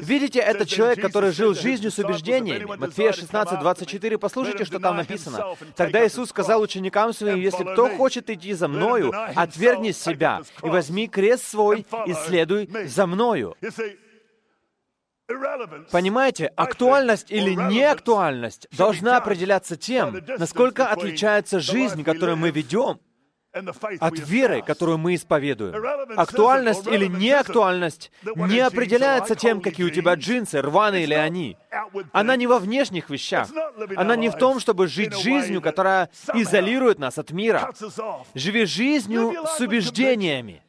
Видите, 0.00 0.38
это 0.38 0.64
человек, 0.64 1.00
который 1.00 1.32
жил 1.32 1.54
жизнью 1.54 1.90
с 1.90 1.98
убеждениями. 1.98 2.64
Матфея 2.64 3.12
16, 3.12 3.58
24, 3.58 4.18
послушайте, 4.18 4.64
что 4.64 4.78
там 4.78 4.96
написано. 4.96 5.56
Тогда 5.74 6.06
Иисус 6.06 6.30
сказал 6.30 6.62
ученикам 6.62 7.12
своим, 7.12 7.40
«Если 7.40 7.64
кто 7.64 7.88
хочет 7.88 8.30
идти 8.30 8.52
за 8.52 8.68
Мною, 8.68 9.12
отвергни 9.34 9.90
себя 9.90 10.42
и 10.62 10.68
возьми 10.68 11.08
крест 11.08 11.48
свой 11.48 11.86
и 12.06 12.14
следуй 12.14 12.68
за 12.86 13.06
Мною». 13.06 13.56
Понимаете, 15.90 16.46
актуальность 16.56 17.30
или 17.30 17.54
неактуальность 17.54 18.66
должна 18.76 19.16
определяться 19.16 19.76
тем, 19.76 20.22
насколько 20.38 20.86
отличается 20.86 21.60
жизнь, 21.60 22.04
которую 22.04 22.36
мы 22.36 22.50
ведем, 22.50 23.00
от 23.52 24.18
веры, 24.18 24.62
которую 24.62 24.98
мы 24.98 25.14
исповедуем. 25.16 25.74
Актуальность 26.16 26.86
или 26.86 27.06
неактуальность 27.06 28.12
не 28.36 28.60
определяется 28.60 29.34
тем, 29.34 29.60
какие 29.60 29.86
у 29.86 29.90
тебя 29.90 30.14
джинсы, 30.14 30.60
рваные 30.60 31.06
ли 31.06 31.14
они. 31.14 31.56
Она 32.12 32.36
не 32.36 32.46
во 32.46 32.58
внешних 32.58 33.10
вещах. 33.10 33.48
Она 33.96 34.16
не 34.16 34.28
в 34.28 34.36
том, 34.36 34.60
чтобы 34.60 34.86
жить 34.86 35.16
жизнью, 35.16 35.60
которая 35.60 36.10
изолирует 36.34 36.98
нас 36.98 37.18
от 37.18 37.32
мира. 37.32 37.72
Живи 38.34 38.66
жизнью 38.66 39.34
с 39.46 39.60
убеждениями. 39.60 40.62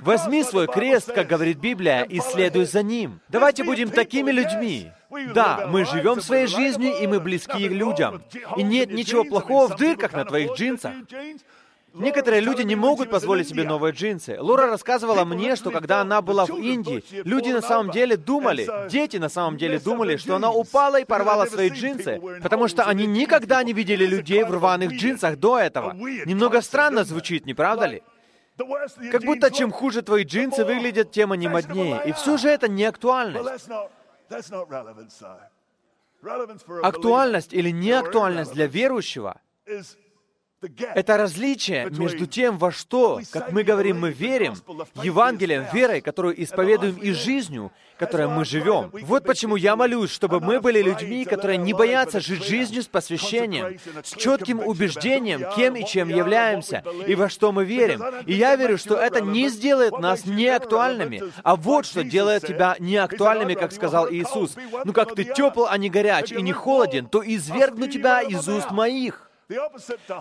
Возьми 0.00 0.42
свой 0.44 0.66
крест, 0.66 1.12
как 1.12 1.26
говорит 1.26 1.58
Библия, 1.58 2.02
и 2.02 2.20
следуй 2.20 2.64
за 2.64 2.82
ним. 2.82 3.20
Давайте 3.28 3.64
будем 3.64 3.90
такими 3.90 4.30
людьми. 4.30 4.90
Да, 5.34 5.66
мы 5.68 5.84
живем 5.84 6.20
своей 6.20 6.46
жизнью, 6.46 6.98
и 6.98 7.06
мы 7.06 7.20
близки 7.20 7.68
к 7.68 7.72
людям. 7.72 8.22
И 8.56 8.62
нет 8.62 8.90
ничего 8.90 9.24
плохого 9.24 9.68
в 9.68 9.76
дырках 9.76 10.12
на 10.12 10.24
твоих 10.24 10.52
джинсах. 10.52 10.92
Некоторые 11.94 12.42
люди 12.42 12.62
не 12.62 12.76
могут 12.76 13.10
позволить 13.10 13.48
себе 13.48 13.64
новые 13.64 13.92
джинсы. 13.92 14.36
Лора 14.38 14.66
рассказывала 14.66 15.24
мне, 15.24 15.56
что 15.56 15.70
когда 15.70 16.00
она 16.00 16.20
была 16.20 16.44
в 16.44 16.56
Индии, 16.56 17.02
люди 17.24 17.50
на 17.50 17.62
самом 17.62 17.90
деле 17.90 18.16
думали, 18.16 18.68
дети 18.88 19.16
на 19.16 19.28
самом 19.28 19.56
деле 19.56 19.78
думали, 19.78 20.16
что 20.16 20.36
она 20.36 20.52
упала 20.52 21.00
и 21.00 21.04
порвала 21.04 21.46
свои 21.46 21.70
джинсы, 21.70 22.20
потому 22.42 22.68
что 22.68 22.84
они 22.84 23.06
никогда 23.06 23.62
не 23.62 23.72
видели 23.72 24.04
людей 24.06 24.44
в 24.44 24.50
рваных 24.50 24.92
джинсах 24.92 25.36
до 25.38 25.58
этого. 25.58 25.94
Немного 25.94 26.60
странно 26.60 27.04
звучит, 27.04 27.46
не 27.46 27.54
правда 27.54 27.86
ли? 27.86 28.02
Как 29.12 29.22
будто 29.22 29.50
чем 29.50 29.70
хуже 29.72 30.02
твои 30.02 30.24
джинсы 30.24 30.64
выглядят, 30.64 31.12
тем 31.12 31.32
они 31.32 31.48
моднее. 31.48 32.02
И 32.04 32.12
все 32.12 32.36
же 32.36 32.48
это 32.48 32.68
не 32.68 32.84
актуальность. 32.84 33.68
Актуальность 36.82 37.54
или 37.54 37.70
неактуальность 37.70 38.52
для 38.52 38.66
верующего 38.66 39.40
это 40.94 41.16
различие 41.16 41.88
между 41.90 42.26
тем, 42.26 42.58
во 42.58 42.72
что, 42.72 43.20
как 43.30 43.52
мы 43.52 43.62
говорим, 43.62 44.00
мы 44.00 44.10
верим, 44.10 44.54
Евангелием, 45.02 45.66
верой, 45.72 46.00
которую 46.00 46.42
исповедуем, 46.42 46.96
и 46.96 47.12
жизнью, 47.12 47.70
которой 47.98 48.28
мы 48.28 48.44
живем. 48.44 48.90
Вот 49.02 49.24
почему 49.24 49.56
я 49.56 49.76
молюсь, 49.76 50.10
чтобы 50.10 50.40
мы 50.40 50.60
были 50.60 50.82
людьми, 50.82 51.24
которые 51.24 51.58
не 51.58 51.72
боятся 51.72 52.20
жить 52.20 52.44
жизнью 52.44 52.82
с 52.82 52.86
посвящением, 52.86 53.78
с 54.02 54.14
четким 54.14 54.60
убеждением, 54.60 55.44
кем 55.54 55.76
и 55.76 55.86
чем 55.86 56.08
являемся, 56.08 56.82
и 57.06 57.14
во 57.14 57.28
что 57.28 57.52
мы 57.52 57.64
верим. 57.64 58.02
И 58.26 58.34
я 58.34 58.56
верю, 58.56 58.78
что 58.78 58.96
это 58.96 59.20
не 59.20 59.48
сделает 59.48 59.98
нас 59.98 60.24
неактуальными, 60.26 61.22
а 61.42 61.56
вот 61.56 61.86
что 61.86 62.02
делает 62.02 62.46
тебя 62.46 62.76
неактуальными, 62.78 63.54
как 63.54 63.72
сказал 63.72 64.10
Иисус. 64.10 64.56
Ну 64.84 64.92
как 64.92 65.14
ты 65.14 65.24
тепл, 65.24 65.66
а 65.68 65.76
не 65.78 65.88
горяч, 65.88 66.32
и 66.32 66.42
не 66.42 66.52
холоден, 66.52 67.06
то 67.06 67.22
извергну 67.24 67.86
тебя 67.88 68.22
из 68.22 68.48
уст 68.48 68.70
моих. 68.70 69.27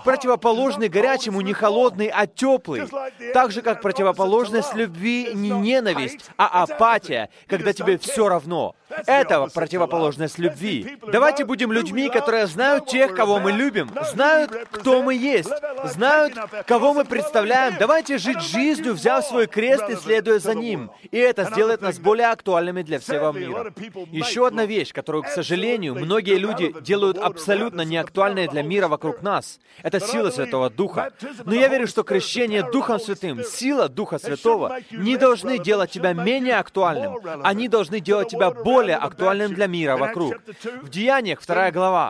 Противоположный 0.05 0.87
горячему 0.87 1.41
не 1.41 1.53
холодный, 1.53 2.07
а 2.07 2.27
теплый. 2.27 2.87
Так 3.33 3.51
же, 3.51 3.61
как 3.61 3.81
противоположность 3.81 4.73
любви 4.73 5.31
не 5.33 5.49
ненависть, 5.49 6.29
а 6.37 6.63
апатия, 6.63 7.29
когда 7.47 7.73
тебе 7.73 7.97
все 7.97 8.29
равно. 8.29 8.75
Это 9.05 9.47
противоположность 9.53 10.39
любви. 10.39 10.97
Давайте 11.11 11.45
будем 11.45 11.71
людьми, 11.71 12.09
которые 12.09 12.47
знают 12.47 12.87
тех, 12.87 13.13
кого 13.13 13.39
мы 13.39 13.51
любим, 13.51 13.91
знают, 14.11 14.51
кто 14.71 15.01
мы 15.01 15.13
есть, 15.13 15.51
знают, 15.83 16.33
кого 16.65 16.93
мы 16.93 17.03
представляем. 17.03 17.75
Давайте 17.79 18.17
жить 18.17 18.41
жизнью, 18.41 18.93
взяв 18.93 19.25
свой 19.25 19.47
крест 19.47 19.89
и 19.89 19.95
следуя 19.95 20.39
за 20.39 20.55
ним. 20.55 20.89
И 21.11 21.17
это 21.17 21.43
сделает 21.45 21.81
нас 21.81 21.99
более 21.99 22.27
актуальными 22.27 22.81
для 22.81 22.99
всего 22.99 23.31
мира. 23.31 23.73
Еще 24.11 24.47
одна 24.47 24.65
вещь, 24.65 24.93
которую, 24.93 25.23
к 25.23 25.29
сожалению, 25.29 25.95
многие 25.95 26.37
люди 26.37 26.73
делают 26.81 27.17
абсолютно 27.17 27.81
неактуальной 27.81 28.47
для 28.47 28.63
мира 28.63 28.87
вокруг 28.87 29.21
нас. 29.21 29.59
Это 29.83 29.99
сила 29.99 30.29
Святого 30.29 30.69
Духа. 30.69 31.11
Но 31.43 31.53
я 31.53 31.67
верю, 31.67 31.87
что 31.87 32.03
крещение 32.03 32.63
Духом 32.63 32.99
Святым, 32.99 33.43
сила 33.43 33.89
Духа 33.89 34.17
Святого 34.17 34.77
не 34.91 35.17
должны 35.17 35.57
делать 35.57 35.91
тебя 35.91 36.13
менее 36.13 36.57
актуальным. 36.57 37.17
Они 37.43 37.67
должны 37.67 37.99
делать 37.99 38.29
тебя 38.29 38.51
более 38.51 38.76
более 38.77 38.97
актуальным 38.97 39.53
для 39.53 39.67
мира 39.67 39.97
вокруг. 39.97 40.35
В 40.83 40.89
Деяниях, 40.89 41.39
вторая 41.41 41.71
глава, 41.71 42.03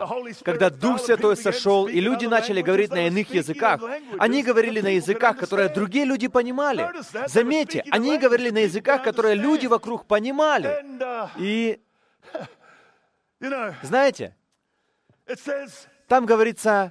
когда 0.44 0.70
Дух 0.70 1.00
Святой 1.00 1.36
сошел, 1.36 1.88
и 1.88 2.00
люди 2.00 2.26
начали 2.26 2.60
говорить 2.62 2.90
на 2.90 3.06
иных 3.06 3.34
языках, 3.34 3.80
они 4.18 4.42
говорили 4.42 4.80
на 4.80 4.92
языках, 5.00 5.36
которые 5.38 5.68
другие 5.68 6.04
люди 6.04 6.28
понимали. 6.28 6.82
Заметьте, 7.26 7.84
они 7.90 8.18
говорили 8.18 8.50
на 8.50 8.62
языках, 8.68 9.02
которые 9.02 9.34
люди 9.34 9.66
вокруг 9.66 10.06
понимали. 10.06 10.68
И, 11.36 11.80
знаете, 13.82 14.34
там 16.08 16.24
говорится, 16.24 16.90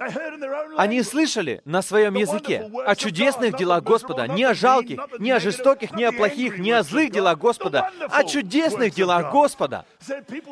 они 0.77 1.01
слышали 1.01 1.61
на 1.65 1.81
своем 1.81 2.13
языке 2.13 2.71
о 2.85 2.95
чудесных 2.95 3.57
делах 3.57 3.83
Господа, 3.83 4.27
не 4.27 4.43
о 4.43 4.53
жалких, 4.53 4.99
не 5.17 5.31
о 5.31 5.39
жестоких, 5.39 5.91
не 5.93 6.03
о 6.03 6.11
плохих, 6.11 6.59
не 6.59 6.71
о 6.71 6.83
злых 6.83 7.11
делах 7.11 7.39
Господа, 7.39 7.91
о 8.09 8.23
чудесных 8.23 8.93
делах 8.93 9.31
Господа. 9.31 9.85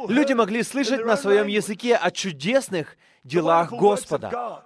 Люди 0.07 0.33
могли 0.33 0.63
слышать 0.63 1.05
на 1.05 1.15
своем 1.15 1.45
языке 1.45 1.95
о 1.95 2.09
чудесных 2.09 2.97
делах 3.23 3.71
Господа. 3.71 4.63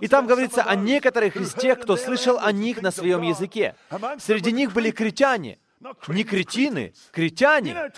И 0.00 0.08
там 0.08 0.26
говорится 0.26 0.62
о 0.62 0.74
некоторых 0.74 1.36
из 1.36 1.54
тех, 1.54 1.80
кто 1.80 1.96
слышал 1.96 2.38
о 2.40 2.50
них 2.50 2.82
на 2.82 2.90
своем 2.90 3.22
языке. 3.22 3.76
Среди 4.18 4.50
них 4.50 4.72
были 4.72 4.90
критяне. 4.90 5.58
Не 6.08 6.24
кретины, 6.24 6.92
критяне. 7.12 7.92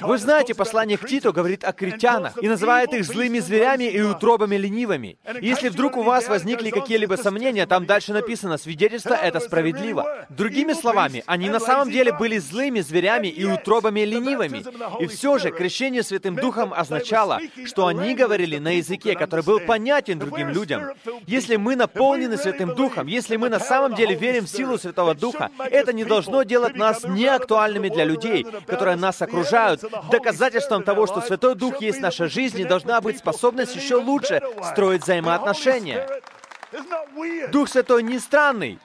Вы 0.00 0.18
знаете, 0.18 0.54
послание 0.54 0.98
к 0.98 1.06
Титу 1.06 1.32
говорит 1.32 1.64
о 1.64 1.72
критянах 1.72 2.42
и 2.42 2.48
называет 2.48 2.92
их 2.92 3.04
злыми 3.04 3.38
зверями 3.38 3.84
и 3.84 4.00
утробами 4.02 4.56
ленивыми. 4.56 5.16
Если 5.40 5.68
вдруг 5.68 5.96
у 5.96 6.02
вас 6.02 6.28
возникли 6.28 6.70
какие-либо 6.70 7.14
сомнения, 7.14 7.66
там 7.66 7.86
дальше 7.86 8.12
написано 8.12 8.58
«свидетельство— 8.58 9.14
это 9.22 9.40
справедливо». 9.40 10.26
Другими 10.28 10.72
словами, 10.72 11.22
они 11.26 11.48
на 11.48 11.60
самом 11.60 11.90
деле 11.90 12.12
были 12.12 12.38
злыми 12.38 12.80
зверями 12.80 13.28
и 13.28 13.44
утробами 13.44 14.00
ленивыми. 14.00 14.64
И 15.02 15.06
все 15.06 15.38
же 15.38 15.50
крещение 15.50 16.02
Святым 16.02 16.36
Духом 16.36 16.74
означало, 16.74 17.40
что 17.64 17.86
они 17.86 18.14
говорили 18.14 18.58
на 18.58 18.76
языке, 18.76 19.14
который 19.14 19.44
был 19.44 19.60
понятен 19.60 20.18
другим 20.18 20.50
людям. 20.50 20.82
Если 21.26 21.56
мы 21.56 21.76
наполнены 21.76 22.36
Святым 22.36 22.74
Духом, 22.74 23.06
если 23.06 23.36
мы 23.36 23.48
на 23.48 23.60
самом 23.60 23.94
деле 23.94 24.14
верим 24.14 24.44
в 24.44 24.50
силу 24.50 24.78
Святого 24.78 25.14
Духа, 25.14 25.50
это 25.70 25.92
не 25.92 26.04
должно 26.04 26.42
делать 26.42 26.76
нас 26.76 27.04
неактуальными 27.04 27.88
для 27.88 28.04
людей, 28.04 28.46
которые 28.66 28.96
нас 28.96 29.22
окружают, 29.22 29.53
окружают. 29.54 30.10
Доказательством 30.10 30.82
того, 30.82 31.06
что 31.06 31.20
Святой 31.20 31.54
Дух 31.54 31.80
есть 31.80 31.98
в 31.98 32.02
нашей 32.02 32.28
жизни, 32.28 32.64
должна 32.64 33.00
быть 33.00 33.18
способность 33.18 33.76
еще 33.76 33.96
лучше 33.96 34.42
строить 34.62 35.02
взаимоотношения. 35.02 36.06
Дух 37.52 37.68
Святой 37.68 38.02
не 38.02 38.18
странный. 38.18 38.80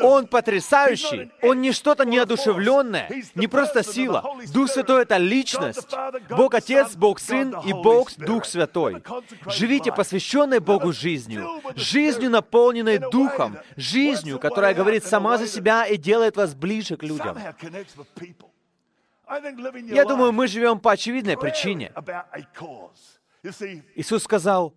Он 0.00 0.26
потрясающий. 0.26 1.30
Он 1.42 1.60
не 1.60 1.72
что-то 1.72 2.06
неодушевленное, 2.06 3.10
не 3.34 3.46
просто 3.46 3.82
сила. 3.82 4.24
Дух 4.54 4.70
Святой— 4.70 5.02
это 5.02 5.18
личность. 5.18 5.94
Бог 6.30 6.54
Отец, 6.54 6.94
Бог 6.96 7.20
Сын 7.20 7.54
и 7.66 7.74
Бог 7.74 8.10
Дух 8.16 8.46
Святой. 8.46 9.02
Живите 9.46 9.92
посвященной 9.92 10.60
Богу 10.60 10.92
жизнью. 10.92 11.46
Жизнью, 11.76 12.30
наполненной 12.30 12.98
Духом. 12.98 13.58
Жизнью, 13.76 14.38
которая 14.38 14.72
говорит 14.72 15.04
сама 15.04 15.36
за 15.36 15.46
себя 15.46 15.84
и 15.86 15.98
делает 15.98 16.36
вас 16.36 16.54
ближе 16.54 16.96
к 16.96 17.02
людям. 17.02 17.36
Я 19.88 20.04
думаю, 20.04 20.32
мы 20.32 20.46
живем 20.48 20.80
по 20.80 20.92
очевидной 20.92 21.36
причине. 21.36 21.92
Иисус 23.94 24.22
сказал, 24.24 24.74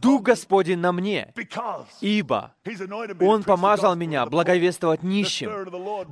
Дух 0.00 0.22
Господень 0.22 0.78
на 0.78 0.92
мне, 0.92 1.34
ибо 2.00 2.54
Он 3.20 3.42
помазал 3.42 3.96
меня 3.96 4.26
благовествовать 4.26 5.02
нищим. 5.02 5.50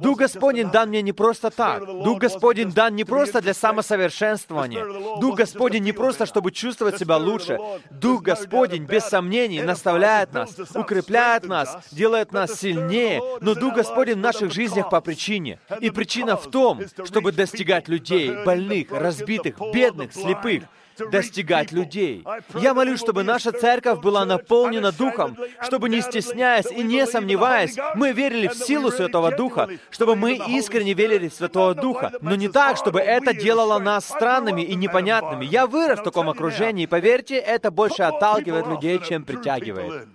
Дух 0.00 0.18
Господень 0.18 0.70
дан 0.70 0.88
мне 0.88 1.02
не 1.02 1.12
просто 1.12 1.50
так. 1.50 1.86
Дух 1.86 2.18
Господень 2.18 2.72
дан 2.72 2.96
не 2.96 3.04
просто 3.04 3.40
для 3.40 3.54
самосовершенствования. 3.54 4.84
Дух 5.20 5.36
Господень 5.36 5.84
не 5.84 5.92
просто, 5.92 6.26
чтобы 6.26 6.50
чувствовать 6.50 6.98
себя 6.98 7.16
лучше. 7.16 7.58
Дух 7.90 8.22
Господень, 8.22 8.84
без 8.84 9.04
сомнений, 9.04 9.62
наставляет 9.62 10.32
нас, 10.32 10.56
укрепляет 10.74 11.46
нас, 11.46 11.88
делает 11.92 12.32
нас 12.32 12.58
сильнее. 12.58 13.22
Но 13.40 13.54
Дух 13.54 13.74
Господень 13.74 14.16
в 14.16 14.18
наших 14.18 14.52
жизнях 14.52 14.90
по 14.90 15.00
причине. 15.00 15.60
И 15.80 15.90
причина 15.90 16.36
в 16.36 16.50
том, 16.50 16.80
чтобы 17.04 17.30
достигать 17.30 17.86
людей, 17.86 18.44
больных, 18.44 18.90
разбитых, 18.90 19.60
бедных, 19.72 20.12
слепых, 20.12 20.64
достигать 21.10 21.72
людей. 21.72 22.24
Я 22.54 22.74
молюсь, 22.74 23.00
чтобы 23.00 23.22
наша 23.22 23.52
церковь 23.52 24.00
была 24.00 24.24
наполнена 24.24 24.92
Духом, 24.92 25.36
чтобы 25.62 25.88
не 25.88 26.00
стесняясь 26.00 26.70
и 26.70 26.82
не 26.82 27.06
сомневаясь, 27.06 27.76
мы 27.94 28.12
верили 28.12 28.48
в 28.48 28.54
силу 28.54 28.90
Святого 28.90 29.30
Духа, 29.30 29.68
чтобы 29.90 30.16
мы 30.16 30.34
искренне 30.34 30.94
верили 30.94 31.28
в 31.28 31.34
Святого 31.34 31.74
Духа, 31.74 32.12
но 32.20 32.34
не 32.34 32.48
так, 32.48 32.76
чтобы 32.76 33.00
это 33.00 33.34
делало 33.34 33.78
нас 33.78 34.06
странными 34.06 34.62
и 34.62 34.74
непонятными. 34.74 35.44
Я 35.44 35.66
вырос 35.66 36.00
в 36.00 36.04
таком 36.04 36.28
окружении, 36.28 36.84
и 36.84 36.86
поверьте, 36.86 37.36
это 37.36 37.70
больше 37.70 38.02
отталкивает 38.02 38.66
людей, 38.66 39.00
чем 39.00 39.24
притягивает. 39.24 40.08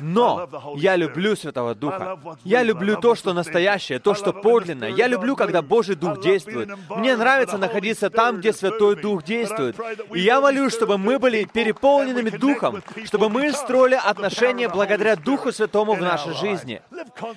Но 0.00 0.48
я 0.76 0.96
люблю 0.96 1.36
Святого 1.36 1.74
Духа. 1.74 2.18
Я 2.42 2.62
люблю 2.62 2.96
то, 2.96 3.14
что 3.14 3.34
настоящее, 3.34 3.98
то, 3.98 4.14
что 4.14 4.32
подлинное. 4.32 4.88
Я 4.88 5.06
люблю, 5.08 5.36
когда 5.36 5.60
Божий 5.60 5.94
Дух 5.94 6.22
действует. 6.22 6.70
Мне 6.88 7.16
нравится 7.16 7.58
находиться 7.58 8.08
там, 8.08 8.38
где 8.38 8.52
Святой 8.52 8.96
Дух 8.96 9.22
действует. 9.22 9.76
И 10.14 10.20
я 10.20 10.40
молюсь, 10.40 10.72
чтобы 10.72 10.96
мы 10.96 11.18
были 11.18 11.44
переполненными 11.44 12.30
Духом, 12.30 12.82
чтобы 13.04 13.28
мы 13.28 13.52
строили 13.52 13.98
отношения 14.02 14.68
благодаря 14.68 15.16
Духу 15.16 15.52
Святому 15.52 15.94
в 15.94 16.00
нашей 16.00 16.32
жизни. 16.34 16.80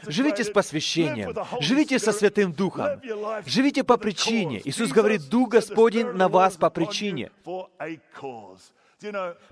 Живите 0.08 0.44
с 0.46 0.50
посвящением, 0.50 1.36
живите 1.60 2.00
со 2.00 2.14
Святым 2.14 2.54
Духом, 2.54 3.02
живите 3.46 3.84
по 3.84 3.98
причине. 3.98 4.62
Иисус 4.64 4.92
говорит, 4.92 5.28
Дух 5.30 5.50
Господень 5.50 6.14
на 6.14 6.30
вас 6.30 6.56
по 6.56 6.70
причине. 6.70 7.32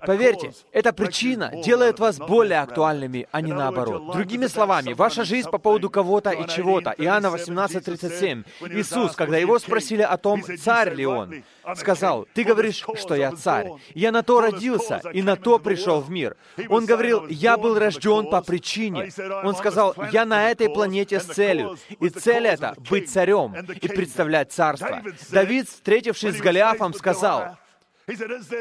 Поверьте, 0.00 0.52
эта 0.72 0.92
причина 0.92 1.52
делает 1.64 1.98
вас 1.98 2.18
более 2.18 2.60
актуальными, 2.60 3.28
а 3.30 3.40
не 3.40 3.52
наоборот. 3.52 4.12
Другими 4.12 4.46
словами, 4.46 4.92
ваша 4.92 5.24
жизнь 5.24 5.50
по 5.50 5.58
поводу 5.58 5.90
кого-то 5.90 6.30
и 6.30 6.46
чего-то. 6.48 6.94
Иоанна 6.96 7.28
18:37. 7.28 8.44
Иисус, 8.70 9.14
когда 9.16 9.36
его 9.38 9.58
спросили 9.58 10.02
о 10.02 10.16
том, 10.16 10.42
царь 10.42 10.94
ли 10.94 11.06
он, 11.06 11.42
сказал, 11.76 12.26
«Ты 12.34 12.44
говоришь, 12.44 12.84
что 12.96 13.14
я 13.14 13.32
царь. 13.32 13.70
Я 13.94 14.12
на 14.12 14.22
то 14.22 14.40
родился 14.40 15.00
и 15.12 15.22
на 15.22 15.36
то 15.36 15.58
пришел 15.58 16.00
в 16.00 16.10
мир». 16.10 16.36
Он 16.68 16.86
говорил, 16.86 17.26
«Я 17.28 17.56
был 17.56 17.78
рожден 17.78 18.30
по 18.30 18.42
причине». 18.42 19.10
Он 19.42 19.54
сказал, 19.54 19.94
«Я 20.12 20.24
на 20.24 20.50
этой 20.50 20.68
планете 20.68 21.20
с 21.20 21.24
целью». 21.24 21.76
И 22.00 22.08
цель 22.08 22.46
это— 22.46 22.74
быть 22.90 23.10
царем 23.10 23.54
и 23.54 23.88
представлять 23.88 24.52
царство. 24.52 25.02
Давид, 25.30 25.68
встретившись 25.68 26.36
с 26.38 26.40
Голиафом, 26.40 26.94
сказал, 26.94 27.56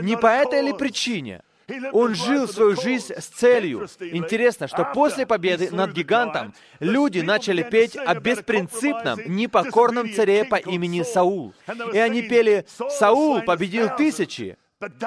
не 0.01 0.17
по 0.17 0.27
этой 0.27 0.61
ли 0.61 0.73
причине 0.73 1.41
он 1.91 2.15
жил 2.15 2.47
свою 2.47 2.75
жизнь 2.75 3.13
с 3.13 3.25
целью. 3.25 3.87
Интересно, 3.99 4.67
что 4.67 4.89
после 4.93 5.25
победы 5.25 5.69
над 5.71 5.91
гигантом 5.91 6.53
люди 6.79 7.19
начали 7.19 7.63
петь 7.63 7.95
о 7.95 8.15
беспринципном, 8.15 9.19
непокорном 9.25 10.13
царе 10.13 10.43
по 10.45 10.55
имени 10.55 11.03
Саул. 11.03 11.53
И 11.93 11.97
они 11.97 12.23
пели 12.23 12.65
«Саул 12.67 13.41
победил 13.41 13.89
тысячи, 13.95 14.57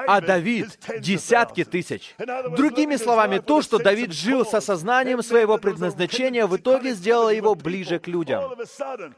а 0.07 0.21
Давид— 0.21 0.79
десятки 1.01 1.65
тысяч. 1.65 2.15
Другими 2.57 2.97
словами, 2.97 3.39
то, 3.39 3.63
что 3.63 3.79
Давид 3.79 4.13
жил 4.13 4.45
с 4.45 4.55
осознанием 4.55 5.23
своего 5.23 5.59
предназначения, 5.59 6.47
в 6.47 6.57
итоге 6.57 6.93
сделало 6.93 7.31
его 7.31 7.55
ближе 7.55 7.99
к 7.99 8.07
людям. 8.07 8.43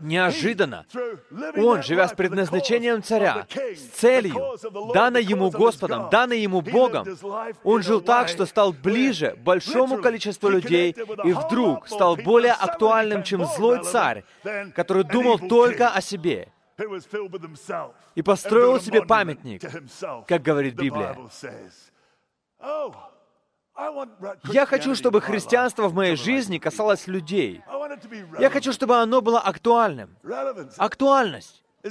Неожиданно, 0.01 0.87
он, 1.57 1.83
живя 1.83 2.09
с 2.09 2.13
предназначением 2.13 3.03
царя, 3.03 3.47
с 3.55 3.99
целью, 3.99 4.57
данной 4.95 5.23
ему 5.23 5.51
Господом, 5.51 6.09
данной 6.11 6.41
ему 6.41 6.61
Богом, 6.61 7.07
он 7.65 7.83
жил 7.83 8.01
так, 8.01 8.29
что 8.29 8.47
стал 8.47 8.73
ближе 8.73 9.37
большому 9.45 9.99
количеству 9.99 10.49
людей 10.49 10.95
и 11.25 11.33
вдруг 11.33 11.89
стал 11.89 12.17
более 12.17 12.53
актуальным, 12.53 13.23
чем 13.23 13.45
злой 13.45 13.83
царь, 13.83 14.25
который 14.75 15.05
думал 15.05 15.39
только 15.39 15.89
о 15.89 16.01
себе 16.01 16.49
и 18.15 18.23
построил 18.23 18.81
себе 18.81 19.03
памятник, 19.05 19.63
как 20.27 20.43
говорит 20.43 20.75
Библия. 20.75 21.17
Oh, 22.61 22.93
Я 24.51 24.67
хочу, 24.67 24.95
чтобы 24.97 25.21
христианство 25.21 25.89
в 25.89 25.95
моей 25.95 26.17
жизни 26.17 26.59
касалось 26.59 27.07
людей. 27.07 27.63
Я 28.41 28.51
хочу, 28.51 28.73
чтобы 28.73 28.97
оно 28.97 29.21
было 29.21 29.41
актуальным. 29.41 30.17
Актуальность. 30.77 31.63
И 31.85 31.89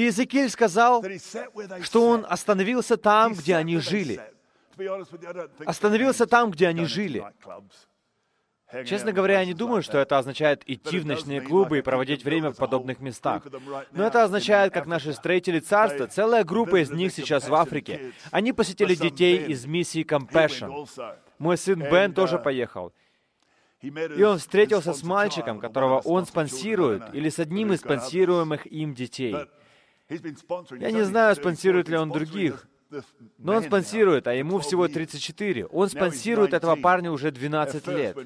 Иезекииль 0.00 0.50
сказал, 0.50 1.04
что 1.82 2.08
он 2.08 2.26
остановился 2.28 2.96
там, 2.96 3.34
где 3.34 3.54
они 3.54 3.78
жили. 3.78 4.20
Остановился 5.64 6.26
там, 6.26 6.50
где 6.50 6.66
они 6.66 6.84
жили. 6.84 7.24
Честно 8.84 9.12
говоря, 9.12 9.40
я 9.40 9.46
не 9.46 9.54
думаю, 9.54 9.82
что 9.82 9.98
это 9.98 10.18
означает 10.18 10.62
идти 10.66 10.98
в 10.98 11.06
ночные 11.06 11.40
клубы 11.40 11.78
и 11.78 11.82
проводить 11.82 12.24
время 12.24 12.50
в 12.50 12.56
подобных 12.56 13.00
местах. 13.00 13.42
Но 13.92 14.04
это 14.04 14.24
означает, 14.24 14.72
как 14.72 14.86
наши 14.86 15.12
строители 15.12 15.60
царства, 15.60 16.06
целая 16.06 16.44
группа 16.44 16.82
из 16.82 16.90
них 16.90 17.12
сейчас 17.12 17.48
в 17.48 17.54
Африке. 17.54 18.12
Они 18.30 18.52
посетили 18.52 18.94
детей 18.94 19.44
из 19.46 19.66
миссии 19.66 20.04
Compassion. 20.04 20.88
Мой 21.38 21.56
сын 21.56 21.80
Бен 21.80 22.12
тоже 22.12 22.38
поехал. 22.38 22.92
И 23.82 24.22
он 24.22 24.38
встретился 24.38 24.94
с 24.94 25.02
мальчиком, 25.02 25.60
которого 25.60 26.00
он 26.00 26.26
спонсирует, 26.26 27.14
или 27.14 27.28
с 27.28 27.38
одним 27.38 27.72
из 27.72 27.80
спонсируемых 27.80 28.66
им 28.66 28.94
детей. 28.94 29.36
Я 30.08 30.90
не 30.90 31.02
знаю, 31.02 31.34
спонсирует 31.36 31.88
ли 31.88 31.96
он 31.96 32.10
других, 32.10 32.66
но 33.38 33.54
он 33.54 33.62
спонсирует, 33.62 34.26
а 34.26 34.34
ему 34.34 34.58
всего 34.58 34.88
34. 34.88 35.66
Он 35.66 35.88
спонсирует 35.88 36.52
этого 36.52 36.76
парня 36.76 37.10
уже 37.10 37.30
12 37.30 37.86
лет. 37.88 38.16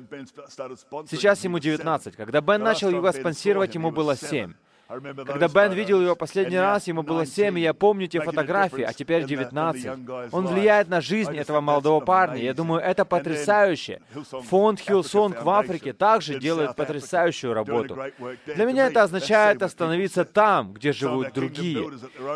Сейчас 1.11 1.45
ему 1.45 1.59
19. 1.59 2.17
Когда 2.17 2.41
Бен 2.41 2.63
начал 2.63 2.91
его 2.91 3.11
спонсировать, 3.13 3.75
ему 3.75 3.91
было 3.91 4.17
7. 4.17 4.55
Когда 4.89 5.49
Бен 5.49 5.73
видел 5.73 6.01
его 6.01 6.17
последний 6.17 6.57
раз, 6.59 6.87
ему 6.87 7.03
было 7.03 7.27
7, 7.27 7.59
и 7.59 7.63
я 7.63 7.75
помню 7.75 8.07
те 8.07 8.21
фотографии, 8.21 8.83
а 8.83 8.95
теперь 8.95 9.25
19. 9.25 10.33
Он 10.33 10.47
влияет 10.47 10.89
на 10.89 11.03
жизнь 11.03 11.37
этого 11.37 11.61
молодого 11.61 12.01
парня. 12.01 12.43
Я 12.43 12.55
думаю, 12.55 12.81
это 12.81 13.05
потрясающе. 13.05 14.01
Фонд 14.49 14.81
Hillsong 14.81 15.43
в 15.43 15.51
Африке 15.51 15.93
также 15.93 16.39
делает 16.39 16.75
потрясающую 16.75 17.53
работу. 17.53 17.99
Для 18.47 18.65
меня 18.65 18.87
это 18.87 19.03
означает 19.03 19.63
остановиться 19.63 20.25
там, 20.25 20.73
где 20.73 20.93
живут 20.93 21.35
другие. 21.35 21.91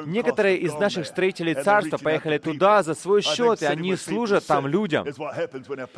Некоторые 0.04 0.58
из 0.58 0.74
наших 0.74 1.06
строителей 1.06 1.54
царства 1.54 1.96
поехали 1.96 2.36
туда 2.36 2.82
за 2.82 2.94
свой 2.94 3.22
счет, 3.22 3.62
и 3.62 3.64
они 3.64 3.96
служат 3.96 4.46
там 4.46 4.66
людям. 4.66 5.06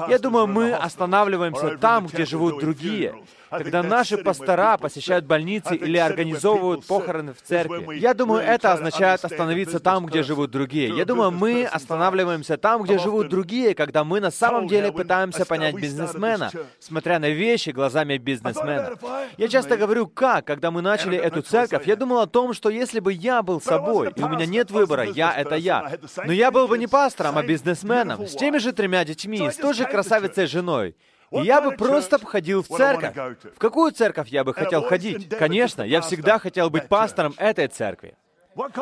Я 0.09 0.21
думаю, 0.21 0.47
мы 0.47 0.73
останавливаемся 0.73 1.79
там, 1.79 2.07
где 2.07 2.25
живут 2.25 2.61
другие. 2.61 3.13
Когда 3.51 3.83
наши 3.83 4.17
пастора 4.19 4.77
посещают 4.79 5.25
больницы 5.25 5.75
или 5.77 5.99
организовывают 5.99 6.87
похороны 6.87 7.33
в 7.35 7.43
церкви, 7.43 7.99
я 7.99 8.15
думаю, 8.15 8.43
это 8.43 8.73
означает 8.73 9.25
остановиться 9.25 9.81
там, 9.81 10.07
где 10.07 10.23
живут 10.23 10.51
другие. 10.51 10.97
Я 10.97 11.05
думаю, 11.05 11.31
мы 11.31 11.65
останавливаемся 11.65 12.57
там, 12.57 12.83
где 12.83 12.99
живут 12.99 13.29
другие, 13.29 13.75
когда 13.75 14.05
мы 14.05 14.21
на 14.21 14.31
самом 14.31 14.67
деле 14.67 14.93
пытаемся 14.93 15.45
понять 15.45 15.75
бизнесмена, 15.75 16.51
смотря 16.79 17.19
на 17.19 17.31
вещи 17.31 17.71
глазами 17.71 18.19
бизнесмена. 18.19 18.93
Я 19.37 19.49
часто 19.49 19.77
говорю, 19.77 20.07
как, 20.07 20.47
когда 20.47 20.71
мы 20.71 20.83
начали 20.83 21.17
эту 21.17 21.43
церковь, 21.43 21.87
я 21.87 21.97
думал 21.97 22.21
о 22.21 22.27
том, 22.27 22.53
что 22.55 22.71
если 22.71 23.01
бы 23.01 23.13
я 23.13 23.43
был 23.43 23.61
собой, 23.61 24.13
и 24.15 24.23
у 24.23 24.29
меня 24.29 24.47
нет 24.47 24.71
выбора, 24.71 25.05
я— 25.05 25.33
это 25.37 25.55
я. 25.57 25.93
Но 26.25 26.33
я 26.33 26.51
был 26.51 26.69
бы 26.69 26.79
не 26.79 26.87
пастором, 26.87 27.39
а 27.39 27.43
бизнесменом, 27.43 28.27
с 28.27 28.35
теми 28.35 28.59
же 28.59 28.73
тремя 28.73 29.05
детьми, 29.05 29.51
с 29.51 29.57
той 29.57 29.75
же 29.75 29.85
красавицей 29.85 30.47
женой. 30.47 30.97
И 31.35 31.47
я 31.47 31.61
бы 31.61 31.73
просто 31.73 32.19
ходил 32.25 32.63
в 32.63 32.69
церковь. 32.69 33.15
В 33.55 33.59
какую 33.59 33.93
церковь 33.93 34.29
я 34.29 34.45
бы 34.45 34.55
хотел 34.55 34.83
ходить? 34.83 35.29
Конечно, 35.29 35.83
я 35.83 36.01
всегда 36.01 36.39
хотел 36.39 36.71
быть 36.71 36.89
пастором 36.89 37.35
этой 37.39 37.69
церкви. 37.69 38.17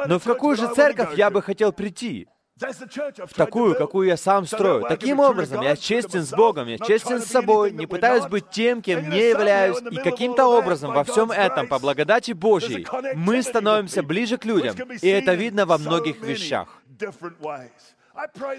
Но 0.07 0.19
в 0.19 0.25
какую 0.25 0.57
же 0.57 0.73
церковь 0.75 1.17
я 1.17 1.31
бы 1.31 1.43
хотел 1.43 1.73
прийти? 1.73 2.29
В 2.57 3.35
такую, 3.35 3.75
какую 3.75 4.09
я 4.09 4.17
сам 4.17 4.47
строю. 4.47 4.85
Таким 4.87 5.21
образом, 5.21 5.63
я 5.63 5.75
честен 5.75 6.23
с 6.23 6.31
Богом, 6.31 6.69
я 6.69 6.79
честен 6.79 7.21
с 7.21 7.27
собой, 7.27 7.73
не 7.73 7.87
пытаюсь 7.87 8.27
быть 8.27 8.51
тем, 8.51 8.83
кем 8.83 9.09
не 9.09 9.31
являюсь, 9.31 9.79
и 9.91 9.97
каким-то 9.97 10.47
образом 10.47 10.93
во 10.93 11.03
всем 11.05 11.33
этом, 11.33 11.67
по 11.67 11.79
благодати 11.79 12.33
Божьей, 12.33 12.87
мы 13.15 13.43
становимся 13.43 14.03
ближе 14.03 14.37
к 14.37 14.45
людям, 14.45 14.77
и 15.01 15.09
это 15.09 15.35
видно 15.35 15.67
во 15.67 15.79
многих 15.79 16.21
вещах. 16.21 16.69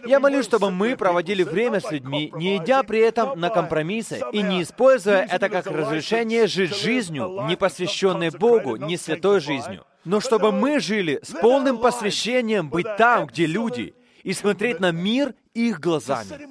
Я 0.05 0.19
молюсь, 0.19 0.45
чтобы 0.45 0.71
мы 0.71 0.95
проводили 0.95 1.43
время 1.43 1.79
с 1.79 1.91
людьми, 1.91 2.31
не 2.35 2.57
идя 2.57 2.83
при 2.83 2.99
этом 2.99 3.39
на 3.39 3.49
компромиссы 3.49 4.21
и 4.31 4.41
не 4.41 4.63
используя 4.63 5.27
это 5.29 5.49
как 5.49 5.67
разрешение 5.67 6.47
жить 6.47 6.75
жизнью, 6.75 7.45
не 7.47 7.55
посвященной 7.55 8.31
Богу, 8.31 8.77
не 8.77 8.97
святой 8.97 9.39
жизнью. 9.39 9.85
Но 10.05 10.19
чтобы 10.19 10.51
мы 10.51 10.79
жили 10.79 11.19
с 11.23 11.31
полным 11.31 11.77
посвящением 11.77 12.69
быть 12.69 12.87
там, 12.97 13.27
где 13.27 13.45
люди, 13.45 13.93
и 14.23 14.33
смотреть 14.33 14.79
на 14.79 14.91
мир 14.91 15.33
их 15.53 15.79
глазами. 15.79 16.47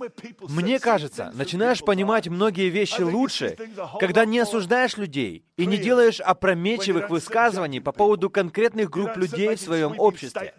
Мне 0.48 0.78
кажется, 0.78 1.32
начинаешь 1.34 1.80
понимать 1.80 2.28
многие 2.28 2.68
вещи 2.68 3.00
лучше, 3.00 3.56
когда 3.98 4.24
не 4.24 4.38
осуждаешь 4.38 4.96
людей 4.96 5.44
и 5.56 5.66
не 5.66 5.76
делаешь 5.76 6.20
опрометчивых 6.20 7.10
высказываний 7.10 7.80
по 7.80 7.92
поводу 7.92 8.30
конкретных 8.30 8.90
групп 8.90 9.16
людей 9.16 9.56
в 9.56 9.60
своем 9.60 9.98
обществе, 9.98 10.54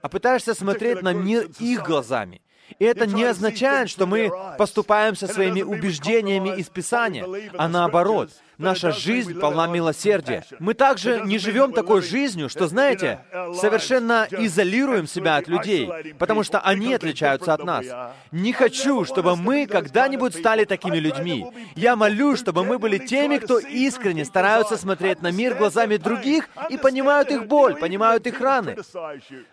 а 0.00 0.08
пытаешься 0.08 0.54
смотреть 0.54 1.02
на 1.02 1.12
мир 1.12 1.48
их 1.58 1.84
глазами. 1.84 2.42
И 2.78 2.84
это 2.84 3.06
не 3.06 3.24
означает, 3.24 3.90
что 3.90 4.06
мы 4.06 4.30
поступаем 4.56 5.16
со 5.16 5.26
своими 5.26 5.62
убеждениями 5.62 6.56
из 6.56 6.68
Писания, 6.68 7.26
а 7.56 7.68
наоборот. 7.68 8.30
Наша 8.60 8.92
жизнь 8.92 9.38
полна 9.38 9.66
милосердия. 9.66 10.44
Мы 10.58 10.74
также 10.74 11.22
не 11.24 11.38
живем 11.38 11.72
такой 11.72 12.02
жизнью, 12.02 12.48
что, 12.48 12.66
знаете, 12.66 13.20
совершенно 13.54 14.28
изолируем 14.30 15.06
себя 15.06 15.36
от 15.36 15.48
людей, 15.48 15.90
потому 16.18 16.42
что 16.42 16.60
они 16.60 16.94
отличаются 16.94 17.54
от 17.54 17.64
нас. 17.64 17.86
Не 18.30 18.52
хочу, 18.52 19.04
чтобы 19.04 19.36
мы 19.36 19.66
когда-нибудь 19.66 20.34
стали 20.34 20.64
такими 20.64 20.98
людьми. 20.98 21.46
Я 21.74 21.96
молю, 21.96 22.36
чтобы 22.36 22.64
мы 22.64 22.78
были 22.78 22.98
теми, 22.98 23.38
кто 23.38 23.58
искренне 23.58 24.24
стараются 24.24 24.76
смотреть 24.76 25.22
на 25.22 25.30
мир 25.30 25.54
глазами 25.54 25.96
других 25.96 26.48
и 26.68 26.76
понимают 26.76 27.30
их 27.30 27.46
боль, 27.46 27.76
понимают 27.76 28.26
их 28.26 28.40
раны. 28.40 28.76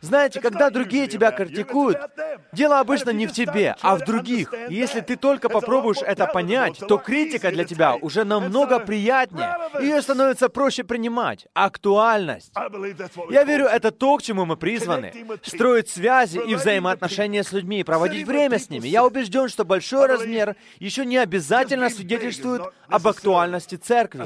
Знаете, 0.01 0.41
когда 0.41 0.69
другие 0.69 1.07
тебя 1.07 1.31
критикуют, 1.31 1.97
дело 2.51 2.79
обычно 2.79 3.11
не 3.11 3.27
в 3.27 3.31
тебе, 3.31 3.75
а 3.81 3.95
в 3.95 4.05
других. 4.05 4.53
И 4.69 4.75
если 4.75 5.01
ты 5.01 5.15
только 5.15 5.49
попробуешь 5.49 6.01
это 6.01 6.25
понять, 6.27 6.79
то 6.87 6.97
критика 6.97 7.51
для 7.51 7.63
тебя 7.63 7.95
уже 7.95 8.23
намного 8.23 8.79
приятнее. 8.79 8.96
Ее 9.79 10.01
становится 10.01 10.49
проще 10.49 10.83
принимать. 10.83 11.47
Актуальность. 11.53 12.51
Я 13.29 13.43
верю, 13.43 13.65
это 13.65 13.91
то, 13.91 14.17
к 14.17 14.21
чему 14.21 14.45
мы 14.45 14.57
призваны. 14.57 15.13
Строить 15.43 15.89
связи 15.89 16.39
и 16.39 16.55
взаимоотношения 16.55 17.43
с 17.43 17.51
людьми, 17.51 17.83
проводить 17.83 18.27
время 18.27 18.59
с 18.59 18.69
ними. 18.69 18.87
Я 18.87 19.05
убежден, 19.05 19.49
что 19.49 19.65
большой 19.65 20.07
размер 20.07 20.55
еще 20.79 21.05
не 21.05 21.17
обязательно 21.17 21.89
свидетельствует 21.89 22.61
об 22.87 23.07
актуальности 23.07 23.75
церкви. 23.75 24.25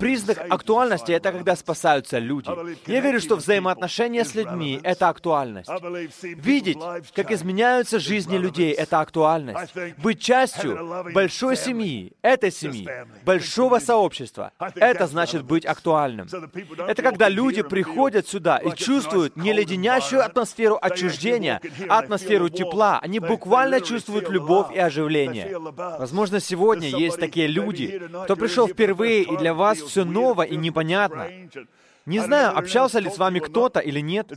Признак 0.00 0.46
актуальности— 0.48 1.12
это 1.12 1.32
когда 1.32 1.54
спасаются 1.56 2.18
люди. 2.18 2.48
Я 2.86 3.00
верю, 3.00 3.20
что 3.20 3.36
взаимоотношения 3.36 4.24
с 4.24 4.34
людьми— 4.34 4.80
это 4.82 5.08
актуальность. 5.08 5.68
Видеть, 6.22 6.78
как 7.14 7.30
изменяются 7.30 7.98
жизни 7.98 8.38
людей— 8.38 8.72
это 8.72 9.00
актуальность. 9.00 9.74
Быть 9.98 10.20
частью 10.20 11.04
большой 11.12 11.56
семьи, 11.56 12.12
этой 12.22 12.50
семьи, 12.50 12.88
большого 13.24 13.78
сообщества— 13.80 14.52
это 14.76 15.06
значит 15.06 15.44
быть 15.44 15.66
актуальным. 15.66 16.26
Это 16.88 17.02
когда 17.02 17.28
люди 17.28 17.62
приходят 17.62 18.26
сюда 18.26 18.56
и 18.58 18.74
чувствуют 18.74 19.36
не 19.36 19.52
леденящую 19.52 20.24
атмосферу 20.24 20.78
отчуждения, 20.80 21.60
а 21.88 21.98
атмосферу 21.98 22.48
тепла. 22.48 22.98
Они 23.02 23.18
буквально 23.18 23.80
чувствуют 23.80 24.30
любовь 24.30 24.74
и 24.74 24.78
оживление. 24.78 25.58
Возможно, 25.58 26.40
сегодня 26.40 26.88
есть 26.88 27.18
такие 27.20 27.46
люди, 27.46 28.00
кто 28.24 28.36
пришел 28.36 28.68
впервые 28.68 29.33
и 29.34 29.36
для 29.38 29.54
вас 29.54 29.78
все 29.78 30.04
ново 30.04 30.42
и 30.42 30.56
непонятно. 30.56 31.28
Не 32.06 32.20
знаю, 32.20 32.56
общался 32.56 32.98
ли 32.98 33.08
с 33.08 33.16
вами 33.16 33.38
кто-то 33.38 33.80
или 33.80 34.00
нет. 34.00 34.30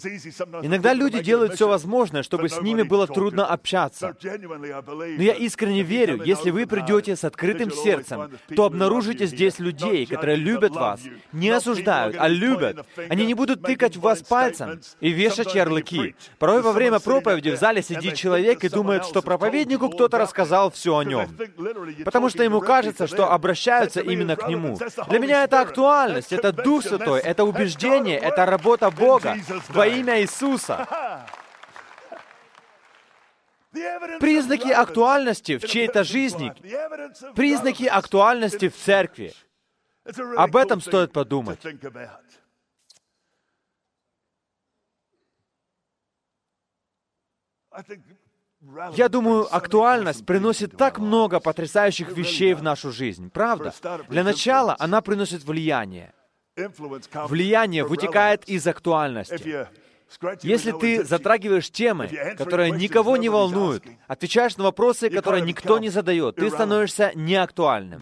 Иногда 0.61 0.93
люди 0.93 1.21
делают 1.21 1.55
все 1.55 1.67
возможное, 1.67 2.23
чтобы 2.23 2.47
с 2.47 2.61
ними 2.61 2.83
было 2.83 3.07
трудно 3.07 3.45
общаться. 3.45 4.15
Но 4.23 5.23
я 5.23 5.33
искренне 5.33 5.83
верю, 5.83 6.23
если 6.23 6.49
вы 6.49 6.65
придете 6.65 7.17
с 7.17 7.25
открытым 7.25 7.71
сердцем, 7.71 8.31
то 8.55 8.65
обнаружите 8.65 9.25
здесь 9.25 9.59
людей, 9.59 10.05
которые 10.05 10.37
любят 10.37 10.71
вас, 10.71 11.01
не 11.33 11.49
осуждают, 11.49 12.15
а 12.17 12.29
любят. 12.29 12.85
Они 13.09 13.25
не 13.25 13.33
будут 13.33 13.61
тыкать 13.61 13.97
в 13.97 14.01
вас 14.01 14.21
пальцем 14.21 14.79
и 15.01 15.09
вешать 15.09 15.53
ярлыки. 15.53 16.15
Порой 16.39 16.61
во 16.61 16.71
время 16.71 16.99
проповеди 16.99 17.49
в 17.49 17.59
зале 17.59 17.81
сидит 17.81 18.13
человек 18.15 18.63
и 18.63 18.69
думает, 18.69 19.05
что 19.05 19.21
проповеднику 19.21 19.89
кто-то 19.89 20.17
рассказал 20.17 20.71
все 20.71 20.95
о 20.95 21.03
нем. 21.03 21.27
Потому 22.05 22.29
что 22.29 22.43
ему 22.43 22.61
кажется, 22.61 23.07
что 23.07 23.29
обращаются 23.29 23.99
именно 23.99 24.37
к 24.37 24.47
нему. 24.47 24.77
Для 25.09 25.19
меня 25.19 25.43
это 25.43 25.59
актуальность, 25.59 26.31
это 26.31 26.53
Дух 26.53 26.83
Святой, 26.83 27.19
это 27.19 27.43
убеждение 27.43 27.56
убеждение— 27.57 28.17
это 28.19 28.45
работа 28.45 28.91
Бога 28.91 29.37
во 29.69 29.87
имя 29.87 30.21
Иисуса. 30.21 31.25
Признаки 34.19 34.71
актуальности 34.71 35.57
в 35.57 35.67
чьей-то 35.67 36.03
жизни, 36.03 36.53
признаки 37.35 37.83
актуальности 37.85 38.69
в 38.69 38.75
церкви. 38.75 39.33
Об 40.35 40.55
этом 40.55 40.81
стоит 40.81 41.11
подумать. 41.11 41.59
Я 48.93 49.07
думаю, 49.09 49.55
актуальность 49.55 50.25
приносит 50.25 50.75
так 50.75 50.97
много 50.97 51.39
потрясающих 51.39 52.09
вещей 52.11 52.53
в 52.53 52.63
нашу 52.63 52.91
жизнь, 52.91 53.29
правда? 53.29 53.73
Для 54.09 54.23
начала 54.23 54.75
она 54.79 55.01
приносит 55.01 55.43
влияние. 55.43 56.13
Влияние 57.27 57.83
вытекает 57.83 58.43
из 58.49 58.65
актуальности. 58.67 59.67
Если 60.41 60.71
ты 60.71 61.03
затрагиваешь 61.03 61.69
темы, 61.69 62.09
которые 62.37 62.71
никого 62.71 63.17
не 63.17 63.29
волнуют, 63.29 63.83
отвечаешь 64.07 64.55
на 64.57 64.63
вопросы, 64.63 65.09
которые 65.09 65.41
никто 65.41 65.79
не 65.79 65.89
задает, 65.89 66.35
ты 66.35 66.49
становишься 66.49 67.11
неактуальным. 67.13 67.99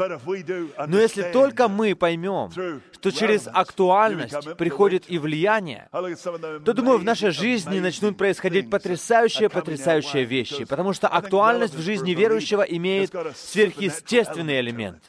Но 0.88 1.00
если 1.00 1.32
только 1.32 1.68
мы 1.68 1.96
поймем, 1.96 2.52
что 2.94 3.12
через 3.12 3.48
актуальность 3.52 4.56
приходит 4.58 5.06
и 5.08 5.18
влияние, 5.18 5.89
то, 5.91 6.74
думаю, 6.74 7.00
в 7.00 7.04
нашей 7.04 7.32
жизни 7.32 7.80
начнут 7.80 8.18
происходить 8.18 8.70
потрясающие, 8.70 9.50
потрясающие 9.50 10.26
вещи, 10.26 10.65
потому 10.65 10.94
что 10.94 11.08
актуальность 11.08 11.74
в 11.74 11.82
жизни 11.82 12.12
верующего 12.12 12.62
имеет 12.62 13.13
сверхъестественный 13.36 14.60
элемент. 14.60 15.04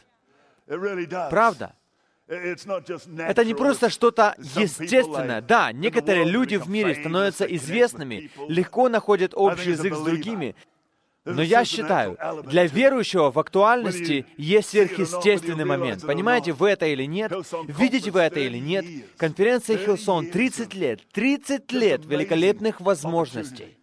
Правда? 1.30 1.74
Это 2.28 3.44
не 3.44 3.54
просто 3.54 3.88
что-то 3.88 4.34
естественное. 4.38 5.40
Да, 5.40 5.72
некоторые 5.72 6.24
люди 6.24 6.56
в 6.56 6.68
мире 6.68 6.94
становятся 6.94 7.44
известными, 7.44 8.30
легко 8.48 8.88
находят 8.88 9.32
общий 9.34 9.70
язык 9.70 9.94
с 9.94 10.00
другими. 10.00 10.56
Но 11.24 11.42
я 11.42 11.64
считаю, 11.64 12.16
для 12.44 12.66
верующего 12.66 13.30
в 13.32 13.38
актуальности 13.38 14.26
есть 14.36 14.70
сверхъестественный 14.70 15.64
момент. 15.64 16.02
Понимаете 16.02 16.52
вы 16.52 16.70
это 16.70 16.86
или 16.86 17.04
нет? 17.04 17.32
Видите 17.66 18.10
вы 18.10 18.20
это 18.20 18.40
или 18.40 18.58
нет? 18.58 18.84
Конференция 19.16 19.76
Хилсон 19.76 20.30
30 20.30 20.74
лет, 20.74 21.00
30 21.12 21.72
лет 21.72 22.04
великолепных 22.06 22.80
возможностей. 22.80 23.76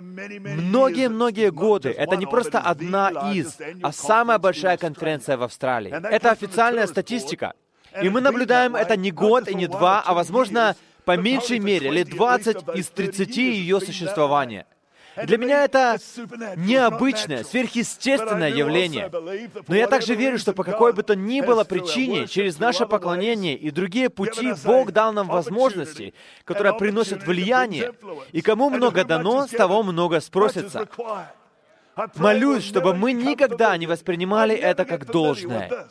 Многие-многие 0.00 1.50
годы 1.50 1.90
это 1.90 2.16
не 2.16 2.26
просто 2.26 2.58
одна 2.58 3.10
из, 3.32 3.58
а 3.82 3.92
самая 3.92 4.38
большая 4.38 4.76
конференция 4.76 5.36
в 5.36 5.42
Австралии. 5.42 5.92
Это 5.92 6.30
официальная 6.30 6.86
статистика. 6.86 7.54
И 8.02 8.08
мы 8.08 8.20
наблюдаем 8.20 8.76
это 8.76 8.96
не 8.96 9.10
год 9.10 9.48
и 9.48 9.54
не 9.54 9.66
два, 9.66 10.02
а, 10.04 10.12
возможно, 10.14 10.76
по 11.04 11.16
меньшей 11.16 11.60
мере, 11.60 11.90
лет 11.90 12.08
20 12.10 12.74
из 12.74 12.88
30 12.88 13.36
ее 13.36 13.80
существования. 13.80 14.66
Для 15.24 15.38
меня 15.38 15.64
это 15.64 15.98
необычное, 16.56 17.44
сверхъестественное 17.44 18.50
явление. 18.50 19.10
Но 19.66 19.74
я 19.74 19.86
также 19.86 20.14
верю, 20.14 20.38
что 20.38 20.52
по 20.52 20.64
какой 20.64 20.92
бы 20.92 21.02
то 21.02 21.16
ни 21.16 21.40
было 21.40 21.64
причине, 21.64 22.26
через 22.26 22.58
наше 22.58 22.86
поклонение 22.86 23.56
и 23.56 23.70
другие 23.70 24.10
пути 24.10 24.52
Бог 24.64 24.92
дал 24.92 25.12
нам 25.12 25.28
возможности, 25.28 26.14
которые 26.44 26.74
приносят 26.74 27.26
влияние, 27.26 27.92
и 28.32 28.40
кому 28.42 28.70
много 28.70 29.04
дано, 29.04 29.46
с 29.46 29.50
того 29.50 29.82
много 29.82 30.20
спросится. 30.20 30.86
Молюсь, 32.16 32.64
чтобы 32.64 32.94
мы 32.94 33.12
никогда 33.12 33.76
не 33.76 33.86
воспринимали 33.86 34.54
это 34.54 34.84
как 34.84 35.06
должное. 35.06 35.88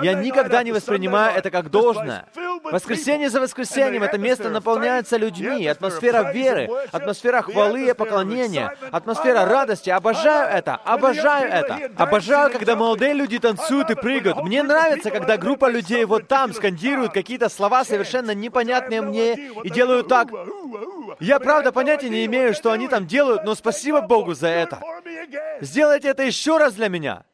Я 0.00 0.14
никогда 0.14 0.62
не 0.62 0.72
воспринимаю 0.72 1.36
это 1.36 1.50
как 1.50 1.70
должное. 1.70 2.26
Воскресенье 2.64 3.30
за 3.30 3.40
воскресеньем 3.40 4.02
это 4.02 4.18
место 4.18 4.50
наполняется 4.50 5.16
людьми, 5.16 5.66
атмосфера 5.66 6.32
веры, 6.32 6.68
атмосфера 6.92 7.42
хвалы 7.42 7.88
и 7.88 7.94
поклонения, 7.94 8.76
атмосфера 8.90 9.44
радости. 9.44 9.90
Обожаю 9.90 10.48
это, 10.48 10.76
обожаю 10.76 11.50
это. 11.50 11.90
Обожаю, 11.96 12.50
когда 12.50 12.76
молодые 12.76 13.14
люди 13.14 13.38
танцуют 13.38 13.90
и 13.90 13.94
прыгают. 13.94 14.42
Мне 14.42 14.62
нравится, 14.62 15.10
когда 15.10 15.36
группа 15.36 15.70
людей 15.70 16.04
вот 16.04 16.28
там 16.28 16.52
скандируют 16.52 17.12
какие-то 17.12 17.48
слова, 17.48 17.84
совершенно 17.84 18.34
непонятные 18.34 19.00
мне, 19.00 19.34
и 19.64 19.70
делают 19.70 20.08
так. 20.08 20.28
Я 21.18 21.38
правда 21.40 21.72
понятия 21.72 22.08
не 22.08 22.24
имею, 22.26 22.54
что 22.54 22.72
они 22.72 22.88
там 22.88 23.06
делают, 23.06 23.44
но 23.44 23.54
спасибо 23.54 24.00
Богу 24.00 24.34
за 24.34 24.48
это. 24.48 24.80
Сделайте 25.60 26.08
это 26.08 26.22
еще 26.22 26.58
раз 26.58 26.74
для 26.74 26.88
меня. 26.88 27.24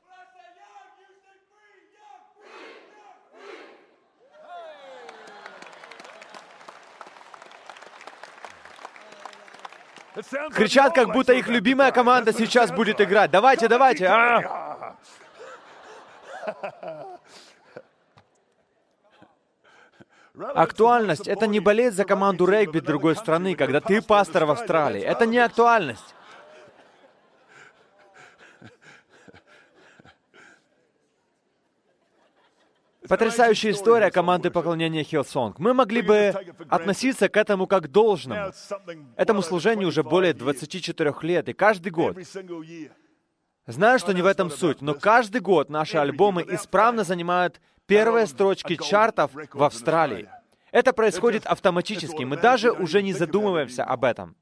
Кричат, 10.53 10.95
как 10.95 11.13
будто 11.13 11.33
их 11.33 11.49
любимая 11.49 11.93
команда 11.93 12.33
сейчас 12.33 12.71
будет 12.73 13.01
играть. 13.01 13.31
Давайте, 13.31 13.69
давайте. 13.69 14.07
А! 14.07 14.97
Актуальность— 20.55 21.29
это 21.29 21.47
не 21.47 21.61
болеть 21.61 21.95
за 21.95 22.05
команду 22.05 22.47
регби 22.47 22.81
другой 22.81 23.17
страны, 23.17 23.55
когда 23.55 23.81
ты 23.81 24.03
пастор 24.03 24.45
в 24.45 24.51
Австралии. 24.51 25.01
Это 25.01 25.25
не 25.25 25.39
актуальность. 25.39 26.16
Потрясающая 33.09 33.73
история 33.73 34.11
команды 34.11 34.51
поклонения 34.51 35.05
Hillsong. 35.05 35.59
Мы 35.59 35.75
могли 35.75 36.03
бы 36.03 36.35
относиться 36.69 37.29
к 37.29 37.37
этому 37.37 37.67
как 37.67 37.91
должному. 37.91 38.53
Этому 39.17 39.43
служению 39.43 39.89
уже 39.89 40.03
более 40.03 40.33
24 40.35 41.15
лет, 41.23 41.49
и 41.49 41.53
каждый 41.53 41.91
год 41.91 42.17
Знаю, 43.67 43.99
что 43.99 44.15
не 44.15 44.23
в 44.23 44.27
этом 44.27 44.49
суть, 44.49 44.81
но 44.81 44.95
каждый 44.95 45.41
год 45.41 45.71
наши 45.71 45.97
альбомы 45.97 46.45
исправно 46.49 47.03
занимают 47.03 47.61
первые 47.87 48.27
строчки 48.27 48.77
чартов 48.77 49.33
в 49.35 49.63
Австралии. 49.63 50.29
Это 50.71 50.93
происходит 50.93 51.47
автоматически, 51.47 52.23
мы 52.23 52.37
даже 52.37 52.71
уже 52.71 53.03
не 53.03 53.13
задумываемся 53.13 53.83
об 53.83 54.05
этом. 54.05 54.37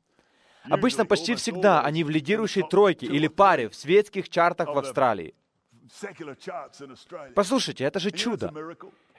Обычно 0.68 1.06
почти 1.06 1.34
всегда 1.34 1.82
они 1.82 2.04
в 2.04 2.10
лидирующей 2.10 2.62
тройке 2.62 3.06
или 3.06 3.28
паре 3.28 3.68
в 3.68 3.74
светских 3.74 4.28
чартах 4.28 4.74
в 4.74 4.78
Австралии. 4.78 5.34
Послушайте, 7.34 7.84
это 7.84 8.00
же 8.00 8.10
чудо. 8.10 8.52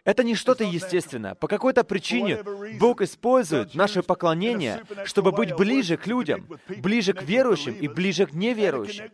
Это 0.04 0.24
не 0.24 0.36
что-то 0.36 0.64
естественное. 0.64 1.34
По 1.34 1.48
какой-то 1.48 1.84
причине 1.84 2.44
Бог 2.80 3.02
использует 3.02 3.74
наше 3.74 4.04
поклонение, 4.04 4.84
чтобы 5.04 5.32
быть 5.32 5.56
ближе 5.56 5.98
к 5.98 6.06
людям, 6.06 6.48
ближе 6.78 7.14
к 7.14 7.24
верующим 7.24 7.74
и 7.74 7.88
ближе 7.88 8.28
к 8.28 8.34
неверующим. 8.34 9.10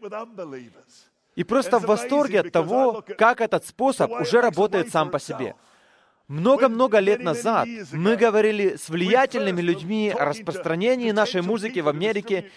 И 1.35 1.45
просто 1.45 1.79
в 1.79 1.85
восторге 1.85 2.41
от 2.41 2.51
того, 2.51 3.05
как 3.17 3.39
этот 3.39 3.65
способ 3.65 4.11
уже 4.11 4.41
работает 4.41 4.89
сам 4.89 5.09
по 5.09 5.19
себе. 5.19 5.55
Много-много 6.27 6.99
лет 6.99 7.21
назад 7.21 7.67
мы 7.91 8.15
говорили 8.15 8.75
с 8.75 8.89
влиятельными 8.89 9.61
людьми 9.61 10.13
о 10.17 10.25
распространении 10.25 11.11
нашей 11.11 11.41
музыки 11.41 11.79
в 11.79 11.87
Америке. 11.87 12.51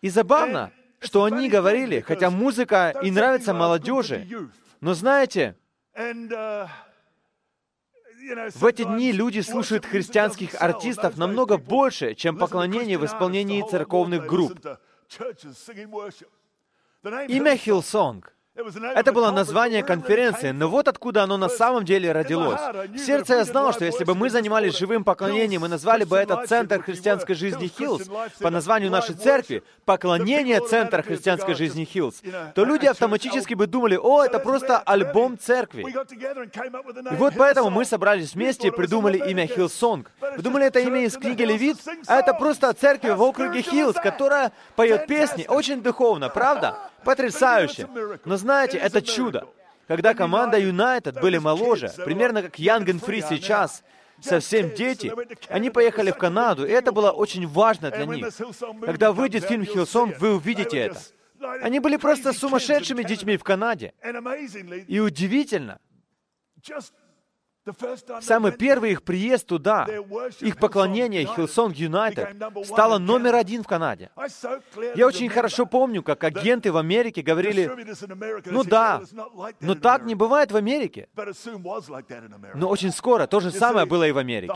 И 0.00 0.08
забавно, 0.08 0.72
что 1.02 1.24
они 1.24 1.48
говорили, 1.48 2.00
хотя 2.00 2.30
музыка 2.30 2.94
и 3.02 3.10
нравится 3.10 3.52
молодежи, 3.54 4.26
но 4.80 4.94
знаете, 4.94 5.56
Uh, 5.94 6.66
в 8.54 8.64
эти 8.64 8.84
дни 8.84 9.12
люди 9.12 9.40
слушают 9.40 9.84
христианских 9.84 10.54
артистов 10.60 11.16
намного 11.16 11.58
больше, 11.58 12.14
чем 12.14 12.38
поклонение 12.38 12.96
в 12.96 13.04
исполнении 13.04 13.62
церковных 13.68 14.26
групп. 14.26 14.58
Имя 17.28 17.56
Hillsong 17.56 18.32
это 18.54 19.12
было 19.12 19.30
название 19.30 19.82
конференции, 19.82 20.50
но 20.50 20.68
вот 20.68 20.86
откуда 20.86 21.22
оно 21.22 21.38
на 21.38 21.48
самом 21.48 21.86
деле 21.86 22.12
родилось. 22.12 22.60
В 22.88 22.98
сердце 22.98 23.36
я 23.36 23.44
знал, 23.44 23.72
что 23.72 23.86
если 23.86 24.04
бы 24.04 24.14
мы 24.14 24.28
занимались 24.28 24.76
живым 24.76 25.04
поклонением 25.04 25.64
и 25.64 25.68
назвали 25.68 26.04
бы 26.04 26.18
этот 26.18 26.46
центр 26.48 26.82
христианской 26.82 27.34
жизни 27.34 27.66
Hills 27.66 28.10
по 28.40 28.50
названию 28.50 28.90
нашей 28.90 29.14
церкви 29.14 29.62
«Поклонение 29.86 30.60
Центра 30.60 31.02
христианской 31.02 31.54
жизни 31.54 31.84
Hills», 31.84 32.22
то 32.54 32.64
люди 32.64 32.84
автоматически 32.86 33.54
бы 33.54 33.66
думали, 33.66 33.96
о, 33.96 34.22
это 34.22 34.38
просто 34.38 34.78
альбом 34.78 35.38
церкви. 35.38 35.86
И 35.90 37.16
вот 37.16 37.34
поэтому 37.36 37.70
мы 37.70 37.86
собрались 37.86 38.34
вместе 38.34 38.68
и 38.68 38.70
придумали 38.70 39.16
имя 39.30 39.46
Hillsong. 39.46 40.10
Вы 40.20 40.42
думали, 40.42 40.66
это 40.66 40.80
имя 40.80 41.04
из 41.04 41.16
книги 41.16 41.42
Левит? 41.42 41.78
А 42.06 42.18
это 42.18 42.34
просто 42.34 42.72
церковь 42.74 43.16
в 43.16 43.22
округе 43.22 43.62
Hills, 43.62 43.96
которая 43.96 44.52
поет 44.76 45.06
песни 45.06 45.46
очень 45.48 45.82
духовно, 45.82 46.28
правда? 46.28 46.91
Потрясающе. 47.04 47.88
Но 48.24 48.36
знаете, 48.36 48.78
это 48.78 49.02
чудо. 49.02 49.48
Когда 49.88 50.14
команда 50.14 50.58
Юнайтед 50.58 51.20
были 51.20 51.38
моложе, 51.38 51.90
примерно 52.04 52.42
как 52.42 52.58
Young 52.58 52.84
and 52.84 53.00
Free 53.00 53.22
сейчас, 53.22 53.82
совсем 54.20 54.74
дети, 54.74 55.12
они 55.48 55.70
поехали 55.70 56.10
в 56.12 56.16
Канаду, 56.16 56.64
и 56.64 56.70
это 56.70 56.92
было 56.92 57.10
очень 57.10 57.46
важно 57.46 57.90
для 57.90 58.06
них. 58.06 58.28
Когда 58.84 59.12
выйдет 59.12 59.44
фильм 59.44 59.64
«Hillsong», 59.64 60.14
вы 60.18 60.34
увидите 60.36 60.78
это. 60.78 61.00
Они 61.62 61.80
были 61.80 61.96
просто 61.96 62.32
сумасшедшими 62.32 63.02
детьми 63.02 63.36
в 63.36 63.42
Канаде. 63.42 63.92
И 64.86 65.00
удивительно, 65.00 65.80
Самый 68.20 68.52
первый 68.52 68.92
их 68.92 69.02
приезд 69.04 69.46
туда, 69.46 69.86
их 70.40 70.56
поклонение 70.56 71.24
Hillsong 71.24 71.76
United 71.76 72.36
стало 72.64 72.98
номер 72.98 73.36
один 73.36 73.62
в 73.62 73.68
Канаде. 73.68 74.10
Я 74.96 75.06
очень 75.06 75.28
хорошо 75.28 75.66
помню, 75.66 76.02
как 76.02 76.24
агенты 76.24 76.72
в 76.72 76.76
Америке 76.76 77.22
говорили, 77.22 77.70
ну 78.46 78.64
да, 78.64 79.02
но 79.60 79.76
так 79.76 80.04
не 80.04 80.16
бывает 80.16 80.50
в 80.50 80.56
Америке. 80.56 81.08
Но 82.54 82.68
очень 82.68 82.90
скоро 82.90 83.28
то 83.28 83.38
же 83.38 83.52
самое 83.52 83.86
было 83.86 84.08
и 84.08 84.12
в 84.12 84.18
Америке. 84.18 84.54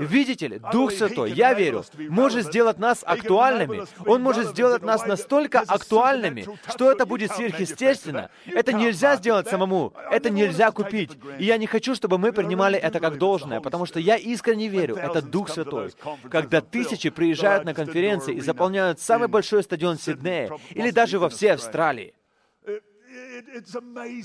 Видите 0.00 0.48
ли, 0.48 0.60
Дух 0.72 0.90
Святой, 0.90 1.30
я 1.30 1.54
верю, 1.54 1.84
может 2.08 2.46
сделать 2.46 2.78
нас 2.78 3.04
актуальными. 3.06 3.84
Он 4.06 4.22
может 4.22 4.48
сделать 4.48 4.82
нас 4.82 5.06
настолько 5.06 5.60
актуальными, 5.60 6.46
что 6.68 6.90
это 6.90 7.06
будет 7.06 7.30
сверхъестественно. 7.30 8.30
Это 8.46 8.72
нельзя 8.72 9.14
сделать 9.16 9.48
самому, 9.48 9.92
это 10.10 10.30
нельзя 10.30 10.72
купить. 10.72 11.12
И 11.38 11.44
я 11.44 11.56
не 11.56 11.66
хочу, 11.66 11.94
чтобы 11.94 12.18
мы 12.18 12.32
принимали 12.42 12.78
это 12.78 13.00
как 13.00 13.18
должное, 13.18 13.60
потому 13.60 13.86
что 13.86 14.00
я 14.00 14.16
искренне 14.16 14.68
верю, 14.68 14.96
это 14.96 15.22
Дух 15.22 15.48
Святой. 15.48 15.92
Когда 16.30 16.60
тысячи 16.60 17.10
приезжают 17.10 17.64
на 17.64 17.74
конференции 17.74 18.34
и 18.34 18.40
заполняют 18.40 19.00
самый 19.00 19.28
большой 19.28 19.62
стадион 19.62 19.98
Сиднея 19.98 20.50
или 20.70 20.90
даже 20.90 21.18
во 21.18 21.28
всей 21.28 21.52
Австралии, 21.52 22.14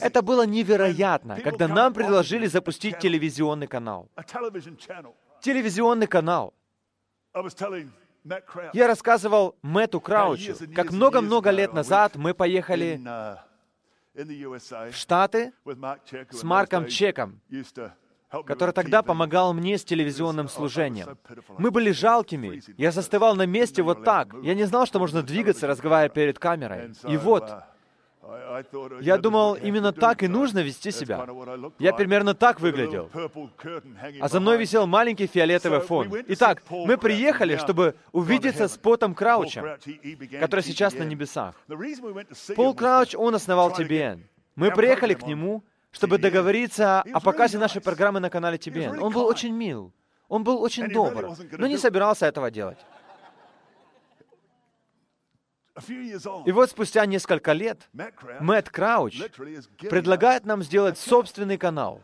это 0.01 0.21
было 0.21 0.45
невероятно, 0.45 1.39
когда 1.41 1.67
нам 1.67 1.93
предложили 1.93 2.47
запустить 2.47 2.99
телевизионный 2.99 3.67
канал. 3.67 4.09
Телевизионный 5.41 6.07
канал. 6.07 6.53
Я 8.73 8.87
рассказывал 8.87 9.55
Мэтту 9.61 9.99
Краучу, 9.99 10.55
как 10.73 10.91
много-много 10.91 11.51
лет 11.51 11.73
назад 11.73 12.15
мы 12.15 12.33
поехали 12.33 12.99
в 14.13 14.93
Штаты 14.93 15.51
с 16.31 16.43
Марком 16.43 16.87
Чеком, 16.87 17.41
который 18.43 18.71
тогда 18.71 19.01
помогал 19.01 19.53
мне 19.53 19.77
с 19.77 19.83
телевизионным 19.83 20.49
служением. 20.49 21.17
Мы 21.57 21.71
были 21.71 21.91
жалкими. 21.91 22.61
Я 22.77 22.91
застывал 22.91 23.35
на 23.35 23.45
месте 23.45 23.81
вот 23.81 24.03
так. 24.03 24.33
Я 24.41 24.53
не 24.55 24.63
знал, 24.65 24.85
что 24.85 24.99
можно 24.99 25.21
двигаться, 25.21 25.67
разговаривая 25.67 26.09
перед 26.09 26.39
камерой. 26.39 26.91
И 27.07 27.17
вот, 27.17 27.49
я 29.01 29.17
думал, 29.17 29.55
именно 29.55 29.91
так 29.91 30.23
и 30.23 30.27
нужно 30.27 30.59
вести 30.59 30.91
себя. 30.91 31.27
Я 31.79 31.93
примерно 31.93 32.33
так 32.33 32.59
выглядел. 32.59 33.09
А 34.19 34.27
за 34.27 34.39
мной 34.39 34.57
висел 34.57 34.87
маленький 34.87 35.27
фиолетовый 35.27 35.81
фон. 35.81 36.11
Итак, 36.29 36.63
мы 36.69 36.97
приехали, 36.97 37.57
чтобы 37.57 37.95
увидеться 38.11 38.67
с 38.67 38.77
Потом 38.77 39.13
Краучем, 39.13 39.65
который 40.39 40.61
сейчас 40.61 40.93
на 40.93 41.03
небесах. 41.03 41.55
Пол 42.55 42.73
Крауч, 42.73 43.15
он 43.15 43.35
основал 43.35 43.71
TBN. 43.71 44.21
Мы 44.55 44.71
приехали 44.71 45.13
к 45.13 45.27
нему, 45.27 45.63
чтобы 45.95 46.17
договориться 46.17 47.01
о 47.01 47.21
показе 47.21 47.57
нашей 47.57 47.81
программы 47.81 48.19
на 48.19 48.29
канале 48.29 48.57
TBN. 48.57 48.99
Он 48.99 49.13
был 49.13 49.25
очень 49.25 49.53
мил. 49.53 49.93
Он 50.27 50.43
был 50.43 50.61
очень 50.61 50.89
добр, 50.89 51.37
но 51.57 51.67
не 51.67 51.77
собирался 51.77 52.25
этого 52.25 52.51
делать. 52.51 52.79
И 56.45 56.51
вот 56.51 56.69
спустя 56.69 57.05
несколько 57.05 57.51
лет 57.53 57.89
Мэтт 58.39 58.69
Крауч 58.69 59.21
предлагает 59.89 60.45
нам 60.45 60.63
сделать 60.63 60.97
собственный 60.97 61.57
канал. 61.57 62.01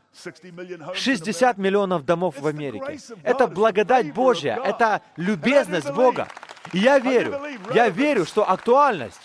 60 0.93 1.57
миллионов 1.57 2.05
домов 2.05 2.39
в 2.39 2.47
Америке. 2.47 2.97
Это 3.23 3.47
благодать 3.47 4.13
Божья, 4.13 4.59
это 4.63 5.01
любезность 5.17 5.91
Бога. 5.91 6.27
И 6.73 6.79
я 6.79 6.99
верю, 6.99 7.39
я 7.73 7.89
верю, 7.89 8.25
что 8.25 8.49
актуальность, 8.49 9.21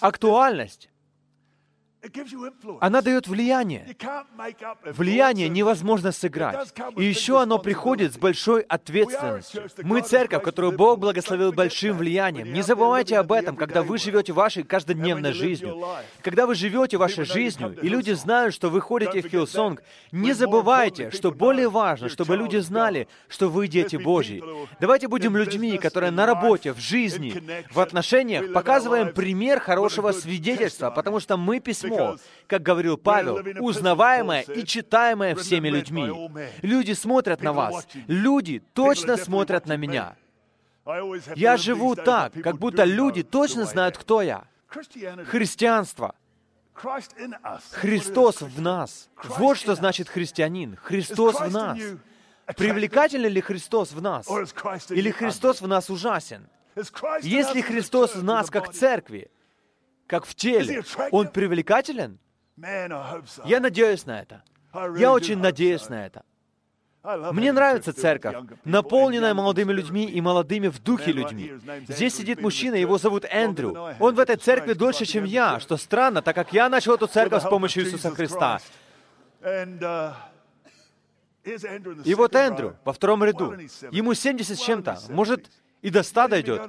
актуальность 0.00 0.90
она 2.80 3.02
дает 3.02 3.26
влияние. 3.26 3.96
Влияние 4.84 5.48
невозможно 5.48 6.12
сыграть. 6.12 6.72
И 6.96 7.04
еще 7.04 7.40
оно 7.40 7.58
приходит 7.58 8.14
с 8.14 8.18
большой 8.18 8.62
ответственностью. 8.62 9.68
Мы 9.82 10.02
церковь, 10.02 10.42
которую 10.42 10.76
Бог 10.76 11.00
благословил 11.00 11.52
большим 11.52 11.96
влиянием. 11.96 12.52
Не 12.52 12.62
забывайте 12.62 13.18
об 13.18 13.32
этом, 13.32 13.56
когда 13.56 13.82
вы 13.82 13.98
живете 13.98 14.32
вашей 14.32 14.62
каждодневной 14.62 15.32
жизнью. 15.32 15.84
Когда 16.22 16.46
вы 16.46 16.54
живете 16.54 16.96
вашей 16.98 17.24
жизнью, 17.24 17.76
и 17.80 17.88
люди 17.88 18.12
знают, 18.12 18.54
что 18.54 18.70
вы 18.70 18.80
ходите 18.80 19.20
в 19.20 19.28
Hillsong, 19.28 19.82
не 20.12 20.32
забывайте, 20.32 21.10
что 21.10 21.32
более 21.32 21.68
важно, 21.68 22.08
чтобы 22.08 22.36
люди 22.36 22.58
знали, 22.58 23.08
что 23.28 23.48
вы 23.48 23.66
дети 23.66 23.96
Божьи. 23.96 24.42
Давайте 24.80 25.08
будем 25.08 25.36
людьми, 25.36 25.76
которые 25.78 26.12
на 26.12 26.26
работе, 26.26 26.72
в 26.72 26.78
жизни, 26.78 27.42
в 27.72 27.80
отношениях 27.80 28.52
показываем 28.52 29.12
пример 29.12 29.58
хорошего 29.58 30.12
свидетельства, 30.12 30.90
потому 30.90 31.18
что 31.18 31.36
мы 31.36 31.58
письмо 31.58 31.88
письмо, 31.98 32.16
как 32.46 32.62
говорил 32.62 32.96
Павел, 32.96 33.40
узнаваемое 33.60 34.42
и 34.42 34.64
читаемое 34.64 35.34
всеми 35.34 35.68
людьми. 35.68 36.10
Люди 36.62 36.92
смотрят 36.92 37.42
на 37.42 37.52
вас. 37.52 37.86
Люди 38.06 38.62
точно 38.72 39.16
смотрят 39.16 39.66
на 39.66 39.76
меня. 39.76 40.16
Я 41.36 41.56
живу 41.56 41.94
так, 41.94 42.32
как 42.42 42.58
будто 42.58 42.84
люди 42.84 43.22
точно 43.22 43.64
знают, 43.64 43.98
кто 43.98 44.22
я. 44.22 44.44
Христианство. 45.26 46.14
Христос 47.72 48.40
в 48.40 48.60
нас. 48.60 49.08
Вот 49.24 49.58
что 49.58 49.74
значит 49.74 50.08
христианин. 50.08 50.76
Христос 50.82 51.40
в 51.40 51.50
нас. 51.50 51.78
Привлекателен 52.56 53.30
ли 53.30 53.40
Христос 53.40 53.92
в 53.92 54.00
нас? 54.00 54.26
Или 54.90 55.10
Христос 55.10 55.60
в 55.60 55.68
нас 55.68 55.90
ужасен? 55.90 56.48
Если 57.22 57.60
Христос 57.60 58.14
в 58.14 58.22
нас 58.22 58.50
как 58.50 58.72
церкви, 58.72 59.30
как 60.08 60.26
в 60.26 60.34
теле, 60.34 60.82
он 61.12 61.28
привлекателен? 61.28 62.18
Я 62.56 63.60
надеюсь 63.60 64.06
на 64.06 64.20
это. 64.20 64.42
Я 64.96 65.12
очень 65.12 65.38
надеюсь 65.38 65.88
на 65.88 66.06
это. 66.06 66.22
Мне 67.32 67.52
нравится 67.52 67.92
церковь, 67.92 68.34
наполненная 68.64 69.32
молодыми 69.32 69.72
людьми 69.72 70.04
и 70.04 70.20
молодыми 70.20 70.68
в 70.68 70.82
духе 70.82 71.12
людьми. 71.12 71.52
Здесь 71.86 72.16
сидит 72.16 72.40
мужчина, 72.40 72.74
его 72.74 72.98
зовут 72.98 73.24
Эндрю. 73.30 73.94
Он 74.00 74.14
в 74.14 74.18
этой 74.18 74.36
церкви 74.36 74.72
дольше, 74.72 75.04
чем 75.04 75.24
я, 75.24 75.60
что 75.60 75.76
странно, 75.76 76.22
так 76.22 76.34
как 76.34 76.52
я 76.52 76.68
начал 76.68 76.94
эту 76.94 77.06
церковь 77.06 77.42
с 77.42 77.48
помощью 77.48 77.84
Иисуса 77.84 78.10
Христа. 78.10 78.60
И 82.04 82.14
вот 82.14 82.34
Эндрю 82.34 82.76
во 82.84 82.92
втором 82.92 83.22
ряду. 83.24 83.54
Ему 83.92 84.14
70 84.14 84.58
с 84.58 84.60
чем-то. 84.60 84.98
Может, 85.10 85.50
и 85.82 85.90
до 85.90 86.02
100 86.02 86.28
дойдет. 86.28 86.62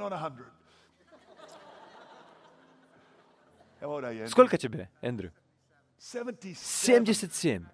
Сколько 4.28 4.58
тебе, 4.58 4.90
Эндрю? 5.02 5.32
77. 6.00 7.66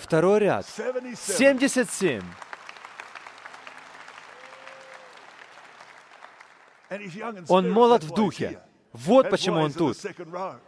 Второй 0.00 0.40
ряд. 0.40 0.66
77. 0.66 2.22
Он 7.48 7.70
молод 7.70 8.04
в 8.04 8.14
духе. 8.14 8.60
Вот 9.04 9.30
почему 9.30 9.60
он 9.60 9.72
тут. 9.72 9.96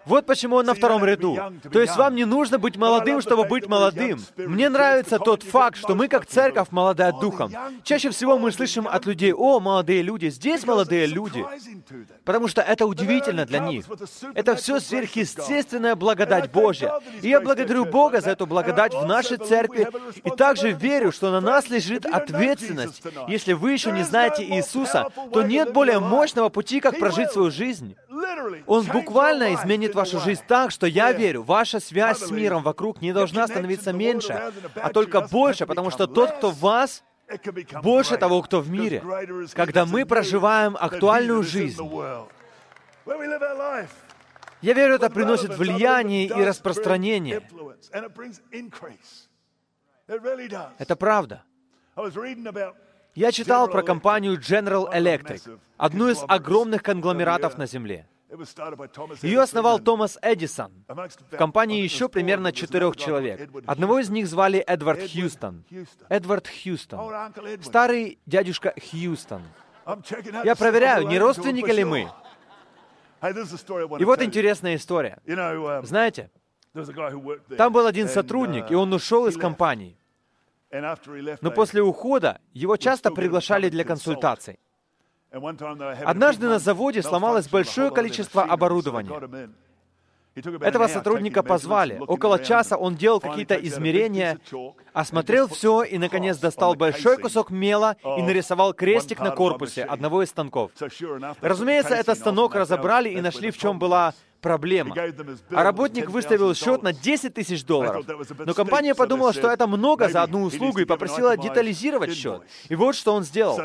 Вот 0.04 0.26
почему 0.26 0.56
он 0.56 0.66
на 0.66 0.74
втором 0.74 1.04
ряду. 1.04 1.38
То 1.72 1.80
есть 1.80 1.96
вам 1.96 2.14
не 2.14 2.24
нужно 2.24 2.58
быть 2.58 2.76
молодым, 2.76 3.20
чтобы 3.20 3.44
быть 3.44 3.66
молодым. 3.66 4.20
Мне 4.36 4.68
нравится 4.68 5.18
тот 5.18 5.42
факт, 5.42 5.76
что 5.76 5.94
мы 5.94 6.08
как 6.08 6.26
церковь 6.26 6.68
молодая 6.70 7.12
духом. 7.12 7.52
Чаще 7.84 8.10
всего 8.10 8.38
мы 8.38 8.52
слышим 8.52 8.86
от 8.86 9.06
людей, 9.06 9.32
о, 9.32 9.60
молодые 9.60 10.02
люди, 10.02 10.28
здесь 10.28 10.64
молодые 10.64 11.06
люди. 11.06 11.44
Потому 12.24 12.48
что 12.48 12.62
это 12.62 12.86
удивительно 12.86 13.46
для 13.46 13.60
них. 13.60 13.86
Это 14.34 14.54
все 14.56 14.80
сверхъестественная 14.80 15.94
благодать 15.94 16.50
Божья. 16.50 17.00
И 17.22 17.28
я 17.28 17.40
благодарю 17.40 17.84
Бога 17.84 18.20
за 18.20 18.30
эту 18.30 18.46
благодать 18.46 18.94
в 18.94 19.04
нашей 19.06 19.38
церкви. 19.38 19.88
И 20.24 20.30
также 20.30 20.72
верю, 20.72 21.12
что 21.12 21.30
на 21.30 21.40
нас 21.40 21.68
лежит 21.68 22.06
ответственность. 22.06 23.02
Если 23.28 23.52
вы 23.52 23.72
еще 23.72 23.92
не 23.92 24.02
знаете 24.02 24.44
Иисуса, 24.44 25.08
то 25.32 25.42
нет 25.42 25.72
более 25.72 26.00
мощного 26.00 26.48
пути, 26.48 26.80
как 26.80 26.98
прожить 26.98 27.30
свою 27.30 27.50
жизнь. 27.50 27.96
Он 28.66 28.84
буквально 28.86 29.54
изменит 29.54 29.94
вашу 29.94 30.20
жизнь 30.20 30.42
так, 30.46 30.70
что 30.70 30.86
я 30.86 31.12
верю, 31.12 31.42
ваша 31.42 31.80
связь 31.80 32.18
с 32.18 32.30
миром 32.30 32.62
вокруг 32.62 33.00
не 33.00 33.12
должна 33.12 33.46
становиться 33.46 33.92
меньше, 33.92 34.52
а 34.74 34.90
только 34.90 35.20
больше, 35.22 35.66
потому 35.66 35.90
что 35.90 36.06
тот, 36.06 36.32
кто 36.32 36.50
в 36.50 36.58
вас, 36.58 37.04
больше 37.82 38.16
того, 38.16 38.42
кто 38.42 38.60
в 38.60 38.70
мире. 38.70 39.02
Когда 39.54 39.84
мы 39.84 40.06
проживаем 40.06 40.76
актуальную 40.78 41.42
жизнь, 41.42 41.82
я 44.60 44.72
верю, 44.72 44.94
это 44.94 45.08
приносит 45.08 45.56
влияние 45.56 46.26
и 46.26 46.44
распространение. 46.44 47.42
Это 50.78 50.96
правда. 50.96 51.44
Я 53.18 53.32
читал 53.32 53.68
про 53.68 53.82
компанию 53.82 54.38
General 54.38 54.88
Electric, 54.94 55.58
одну 55.76 56.08
из 56.08 56.22
огромных 56.28 56.84
конгломератов 56.84 57.58
на 57.58 57.66
Земле. 57.66 58.06
Ее 59.22 59.40
основал 59.40 59.80
Томас 59.80 60.18
Эдисон. 60.22 60.70
В 60.86 61.36
компании 61.36 61.82
еще 61.82 62.08
примерно 62.08 62.52
четырех 62.52 62.96
человек. 62.96 63.50
Одного 63.66 63.98
из 63.98 64.08
них 64.08 64.28
звали 64.28 64.60
Эдвард 64.60 65.00
Хьюстон. 65.00 65.64
Эдвард 66.08 66.46
Хьюстон. 66.46 67.32
Старый 67.60 68.20
дядюшка 68.26 68.72
Хьюстон. 68.78 69.42
Я 70.44 70.54
проверяю, 70.54 71.08
не 71.08 71.18
родственники 71.18 71.72
ли 71.72 71.82
мы. 71.82 72.08
И 73.98 74.04
вот 74.04 74.22
интересная 74.22 74.76
история. 74.76 75.18
Um, 75.26 75.84
Знаете, 75.84 76.30
там 77.56 77.72
был 77.72 77.86
один 77.86 78.06
сотрудник, 78.06 78.66
uh, 78.66 78.70
и 78.70 78.74
он 78.76 78.92
ушел 78.92 79.26
из 79.26 79.36
компании. 79.36 79.98
Но 80.70 81.50
после 81.50 81.82
ухода 81.82 82.40
его 82.52 82.76
часто 82.76 83.10
приглашали 83.10 83.68
для 83.68 83.84
консультаций. 83.84 84.58
Однажды 85.30 86.48
на 86.48 86.58
заводе 86.58 87.02
сломалось 87.02 87.48
большое 87.48 87.90
количество 87.90 88.42
оборудования. 88.42 89.50
Этого 90.60 90.86
сотрудника 90.88 91.42
позвали. 91.42 91.98
Около 92.06 92.38
часа 92.38 92.76
он 92.76 92.96
делал 92.96 93.20
какие-то 93.20 93.54
измерения, 93.54 94.38
осмотрел 94.92 95.48
все 95.48 95.82
и, 95.82 95.98
наконец, 95.98 96.38
достал 96.38 96.74
большой 96.74 97.18
кусок 97.18 97.50
мела 97.50 97.96
и 98.02 98.22
нарисовал 98.22 98.74
крестик 98.74 99.20
на 99.20 99.30
корпусе 99.30 99.84
одного 99.84 100.22
из 100.22 100.30
станков. 100.30 100.70
Разумеется, 101.40 101.94
этот 101.94 102.18
станок 102.18 102.54
разобрали 102.54 103.10
и 103.10 103.20
нашли, 103.20 103.50
в 103.50 103.58
чем 103.58 103.78
была 103.78 104.14
проблема. 104.40 104.94
А 105.50 105.62
работник 105.62 106.10
выставил 106.10 106.54
счет 106.54 106.82
на 106.82 106.92
10 106.92 107.34
тысяч 107.34 107.64
долларов. 107.64 108.06
Но 108.38 108.54
компания 108.54 108.94
подумала, 108.94 109.32
что 109.32 109.50
это 109.50 109.66
много 109.66 110.08
за 110.08 110.22
одну 110.22 110.42
услугу 110.42 110.80
и 110.80 110.84
попросила 110.84 111.36
детализировать 111.36 112.14
счет. 112.14 112.42
И 112.68 112.74
вот 112.74 112.94
что 112.94 113.14
он 113.14 113.24
сделал. 113.24 113.58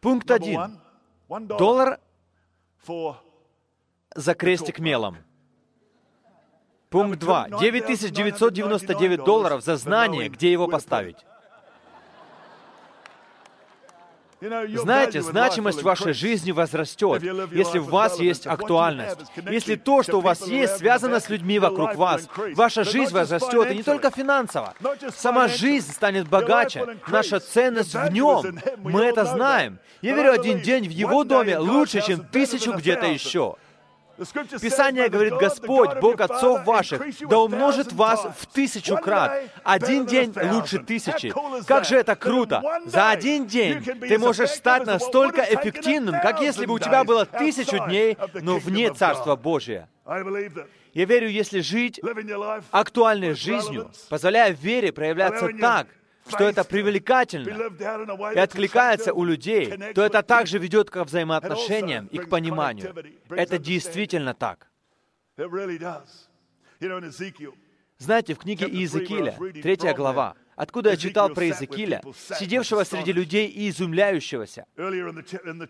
Пункт 0.00 0.30
один. 0.30 0.80
Доллар 1.28 2.00
за 4.14 4.34
крестик 4.34 4.78
мелом. 4.78 5.18
Пункт 6.88 7.20
2. 7.20 7.48
9999 7.60 9.24
долларов 9.24 9.62
за 9.62 9.76
знание, 9.76 10.28
где 10.28 10.50
его 10.50 10.66
поставить. 10.66 11.16
Знаете, 14.40 15.20
значимость 15.20 15.82
вашей 15.82 16.14
жизни 16.14 16.50
возрастет, 16.50 17.22
если 17.52 17.78
у 17.78 17.84
вас 17.84 18.18
есть 18.18 18.46
актуальность. 18.46 19.18
Если 19.50 19.76
то, 19.76 20.02
что 20.02 20.18
у 20.18 20.20
вас 20.20 20.46
есть, 20.46 20.78
связано 20.78 21.20
с 21.20 21.28
людьми 21.28 21.58
вокруг 21.58 21.94
вас, 21.94 22.26
ваша 22.54 22.84
жизнь 22.84 23.12
возрастет, 23.12 23.70
и 23.70 23.76
не 23.76 23.82
только 23.82 24.10
финансово. 24.10 24.74
Сама 25.14 25.46
жизнь 25.48 25.92
станет 25.92 26.28
богаче, 26.28 26.96
наша 27.08 27.38
ценность 27.38 27.94
в 27.94 28.10
нем. 28.10 28.58
Мы 28.78 29.04
это 29.04 29.26
знаем. 29.26 29.78
Я 30.00 30.14
верю, 30.14 30.32
один 30.32 30.60
день 30.60 30.88
в 30.88 30.90
его 30.90 31.24
доме 31.24 31.58
лучше, 31.58 32.00
чем 32.00 32.24
тысячу 32.24 32.72
где-то 32.72 33.06
еще. 33.06 33.56
Писание 34.60 35.08
говорит, 35.08 35.34
Господь, 35.34 35.98
Бог 36.00 36.20
отцов 36.20 36.64
ваших, 36.64 37.02
да 37.28 37.38
умножит 37.38 37.92
вас 37.92 38.26
в 38.38 38.46
тысячу 38.46 38.96
крат. 38.96 39.44
Один 39.64 40.06
день 40.06 40.34
лучше 40.52 40.78
тысячи. 40.78 41.32
Как 41.66 41.84
же 41.84 41.96
это 41.96 42.16
круто! 42.16 42.62
За 42.86 43.10
один 43.10 43.46
день 43.46 43.82
ты 43.82 44.18
можешь 44.18 44.50
стать 44.50 44.84
настолько 44.86 45.42
эффективным, 45.42 46.20
как 46.20 46.40
если 46.40 46.66
бы 46.66 46.74
у 46.74 46.78
тебя 46.78 47.04
было 47.04 47.24
тысячу 47.24 47.78
дней, 47.86 48.16
но 48.34 48.58
вне 48.58 48.92
Царства 48.92 49.36
Божия. 49.36 49.88
Я 50.92 51.04
верю, 51.04 51.28
если 51.28 51.60
жить 51.60 52.00
актуальной 52.70 53.34
жизнью, 53.34 53.90
позволяя 54.08 54.52
вере 54.52 54.92
проявляться 54.92 55.48
так, 55.60 55.86
что 56.30 56.44
это 56.44 56.64
привлекательно 56.64 57.50
и 58.34 58.38
откликается 58.38 59.12
у 59.12 59.24
людей, 59.24 59.92
то 59.94 60.02
это 60.02 60.22
также 60.22 60.58
ведет 60.58 60.90
к 60.90 61.04
взаимоотношениям 61.04 62.06
и 62.06 62.18
к 62.18 62.28
пониманию. 62.28 62.94
Это 63.30 63.58
действительно 63.58 64.34
так. 64.34 64.70
Знаете, 67.98 68.34
в 68.34 68.38
книге 68.38 68.66
Иезекииля, 68.66 69.36
третья 69.62 69.92
глава, 69.92 70.34
откуда 70.56 70.90
я 70.90 70.96
читал 70.96 71.28
про 71.28 71.44
Иезекииля, 71.44 72.02
сидевшего 72.38 72.84
среди 72.84 73.12
людей 73.12 73.46
и 73.46 73.68
изумляющегося. 73.68 74.64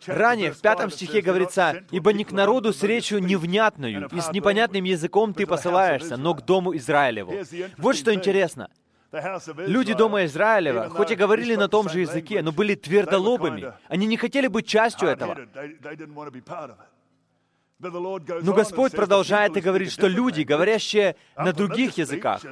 Ранее, 0.07 0.53
в 0.53 0.61
пятом 0.61 0.91
стихе 0.91 1.23
говорится, 1.23 1.85
«Ибо 1.91 2.13
не 2.13 2.25
к 2.25 2.31
народу 2.31 2.73
с 2.73 2.85
речью 2.85 3.19
невнятную, 3.19 4.09
и 4.13 4.21
с 4.21 4.31
непонятным 4.31 4.85
языком 4.85 5.35
ты 5.35 5.47
посылаешься, 5.47 6.17
но 6.17 6.35
к 6.35 6.45
дому 6.45 6.77
Израилеву». 6.77 7.35
Вот 7.79 7.97
что 7.97 8.15
интересно. 8.15 8.71
Люди 9.13 9.95
дома 9.95 10.25
Израилева, 10.25 10.89
хоть 10.89 11.11
и 11.11 11.17
говорили 11.17 11.57
на 11.57 11.69
том 11.69 11.89
же 11.89 12.01
языке, 12.01 12.43
но 12.43 12.53
были 12.53 12.75
твердолобыми. 12.75 13.73
Они 13.89 14.07
не 14.07 14.17
хотели 14.17 14.47
быть 14.47 14.67
частью 14.69 15.09
этого. 15.09 15.37
Но 17.81 18.53
Господь 18.53 18.93
продолжает 18.93 19.57
и 19.57 19.61
говорит, 19.61 19.91
что 19.91 20.07
люди, 20.07 20.43
говорящие 20.43 21.17
на 21.37 21.53
других 21.53 21.99
языках, 21.99 22.43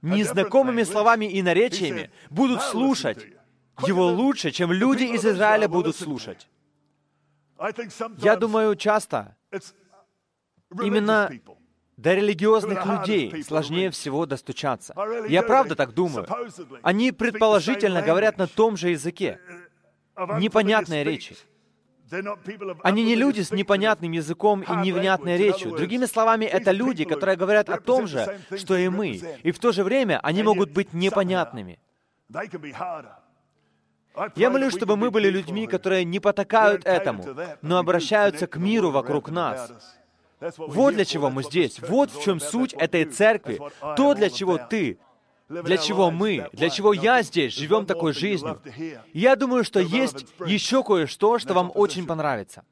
незнакомыми 0.00 0.84
словами 0.84 1.26
и 1.26 1.42
наречиями, 1.42 2.10
будут 2.30 2.62
слушать 2.62 3.26
Его 3.86 4.06
лучше, 4.06 4.50
чем 4.50 4.72
люди 4.72 5.04
из 5.04 5.26
Израиля 5.26 5.68
будут 5.68 5.96
слушать. 5.96 6.48
Я 8.18 8.36
думаю, 8.36 8.76
часто 8.76 9.36
именно 10.82 11.30
до 12.02 12.14
религиозных 12.14 12.84
людей 12.84 13.44
сложнее 13.44 13.90
всего 13.90 14.26
достучаться. 14.26 14.94
Я 15.28 15.42
правда 15.42 15.74
так 15.76 15.94
думаю. 15.94 16.26
Они 16.82 17.12
предположительно 17.12 18.02
говорят 18.02 18.38
на 18.38 18.46
том 18.46 18.76
же 18.76 18.90
языке. 18.90 19.38
Непонятные 20.38 21.04
речи. 21.04 21.36
Они 22.82 23.04
не 23.04 23.14
люди 23.14 23.40
с 23.40 23.52
непонятным 23.52 24.12
языком 24.12 24.62
и 24.62 24.76
невнятной 24.86 25.38
речью. 25.38 25.70
Другими 25.70 26.06
словами, 26.06 26.44
это 26.44 26.72
люди, 26.72 27.04
которые 27.04 27.36
говорят 27.36 27.70
о 27.70 27.80
том 27.80 28.06
же, 28.06 28.38
что 28.56 28.76
и 28.76 28.88
мы. 28.88 29.20
И 29.44 29.50
в 29.52 29.58
то 29.58 29.72
же 29.72 29.84
время 29.84 30.20
они 30.22 30.42
могут 30.42 30.72
быть 30.72 30.92
непонятными. 30.92 31.78
Я 34.36 34.50
молюсь, 34.50 34.74
чтобы 34.74 34.96
мы 34.96 35.10
были 35.10 35.30
людьми, 35.30 35.66
которые 35.66 36.04
не 36.04 36.20
потакают 36.20 36.84
этому, 36.84 37.24
но 37.62 37.78
обращаются 37.78 38.46
к 38.46 38.56
миру 38.56 38.90
вокруг 38.90 39.30
нас 39.30 39.72
Вот 40.56 40.94
для 40.94 41.04
чего 41.04 41.30
мы 41.30 41.42
здесь. 41.42 41.78
Вот 41.80 42.10
в 42.10 42.22
чем 42.22 42.40
суть 42.40 42.72
этой 42.74 43.04
церкви. 43.04 43.60
То, 43.96 44.14
для 44.14 44.30
чего 44.30 44.58
ты, 44.58 44.98
для 45.48 45.76
чего 45.76 46.10
мы, 46.10 46.48
для 46.52 46.70
чего 46.70 46.92
я 46.92 47.22
здесь 47.22 47.54
живем 47.54 47.86
такой 47.86 48.12
жизнью. 48.12 48.60
Я 49.12 49.36
думаю, 49.36 49.64
что 49.64 49.80
есть 49.80 50.26
еще 50.46 50.82
кое-что, 50.82 51.38
что 51.38 51.54
вам 51.54 51.70
очень 51.74 52.06
понравится. 52.06 52.64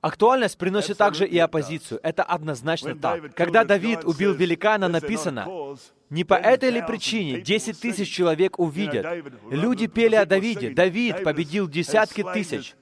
Актуальность 0.00 0.58
приносит 0.58 0.98
также 0.98 1.26
и 1.26 1.38
оппозицию. 1.38 1.98
Это 2.02 2.22
однозначно 2.22 2.94
так. 2.94 3.34
Когда 3.34 3.64
Давид 3.64 4.04
убил 4.04 4.34
великана, 4.34 4.88
написано, 4.88 5.76
не 6.10 6.22
по 6.22 6.34
этой 6.34 6.70
ли 6.70 6.82
причине 6.82 7.40
10 7.40 7.80
тысяч 7.80 8.08
человек 8.08 8.58
увидят? 8.58 9.24
Люди 9.50 9.86
пели 9.86 10.14
о 10.14 10.24
Давиде. 10.24 10.70
Давид 10.70 11.24
победил 11.24 11.68
десятки 11.68 12.22
тысяч. 12.22 12.76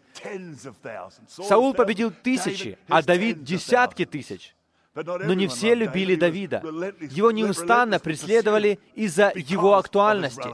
Саул 1.29 1.75
победил 1.75 2.13
тысячи, 2.23 2.79
а 2.89 3.03
Давид 3.03 3.45
десятки 3.45 4.05
тысяч. 4.05 4.55
Но 4.95 5.35
не 5.35 5.49
все 5.49 5.75
любили 5.75 6.15
Давида. 6.15 6.63
Его 7.11 7.31
неустанно 7.33 7.99
преследовали 7.99 8.79
из-за 8.95 9.33
его 9.35 9.75
актуальности. 9.75 10.49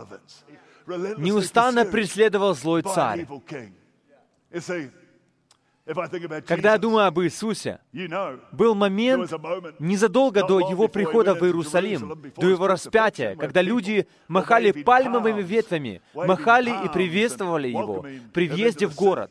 Неустанно 0.87 1.85
преследовал 1.85 2.55
злой 2.55 2.83
царь. 2.83 3.27
Когда 6.47 6.73
я 6.73 6.79
думаю 6.79 7.07
об 7.07 7.21
Иисусе, 7.21 7.81
был 8.53 8.75
момент 8.75 9.33
незадолго 9.79 10.47
до 10.47 10.61
Его 10.61 10.89
прихода 10.89 11.35
в 11.35 11.43
Иерусалим, 11.43 12.33
до 12.37 12.49
Его 12.49 12.67
распятия, 12.67 13.35
когда 13.35 13.61
люди 13.63 14.07
махали 14.29 14.73
пальмовыми 14.73 15.43
ветвями, 15.43 16.01
махали 16.15 16.71
и 16.85 16.89
приветствовали 16.89 17.69
Его 17.69 18.05
при 18.33 18.49
въезде 18.49 18.87
в 18.87 18.95
город. 18.95 19.31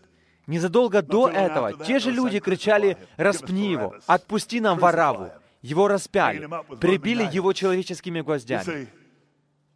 Незадолго 0.50 1.04
до 1.04 1.30
этого 1.30 1.74
те 1.74 2.00
же 2.00 2.10
люди 2.10 2.40
кричали 2.40 2.98
«Распни 3.18 3.70
его! 3.70 3.94
Отпусти 4.08 4.60
нам 4.60 4.80
Вараву!» 4.80 5.30
Его 5.62 5.88
распяли, 5.88 6.50
прибили 6.82 7.30
его 7.32 7.54
человеческими 7.54 8.22
гвоздями. 8.22 8.88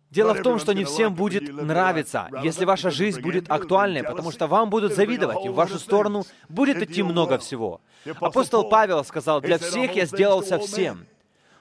Дело 0.09 0.33
в 0.33 0.41
том, 0.41 0.57
что 0.57 0.73
не 0.73 0.83
всем 0.83 1.13
будет 1.13 1.43
нравиться, 1.43 2.27
если 2.41 2.65
ваша 2.65 2.89
жизнь 2.89 3.21
будет 3.21 3.51
актуальной, 3.51 4.01
потому 4.01 4.31
что 4.31 4.47
вам 4.47 4.71
будут 4.71 4.95
завидовать, 4.95 5.45
и 5.45 5.49
в 5.49 5.53
вашу 5.53 5.77
сторону 5.77 6.23
будет 6.49 6.81
идти 6.81 7.03
много 7.03 7.37
всего. 7.37 7.79
Апостол 8.19 8.67
Павел 8.67 9.03
сказал, 9.03 9.41
«Для 9.41 9.59
всех 9.59 9.95
я 9.95 10.05
сделался 10.05 10.57
всем». 10.57 11.05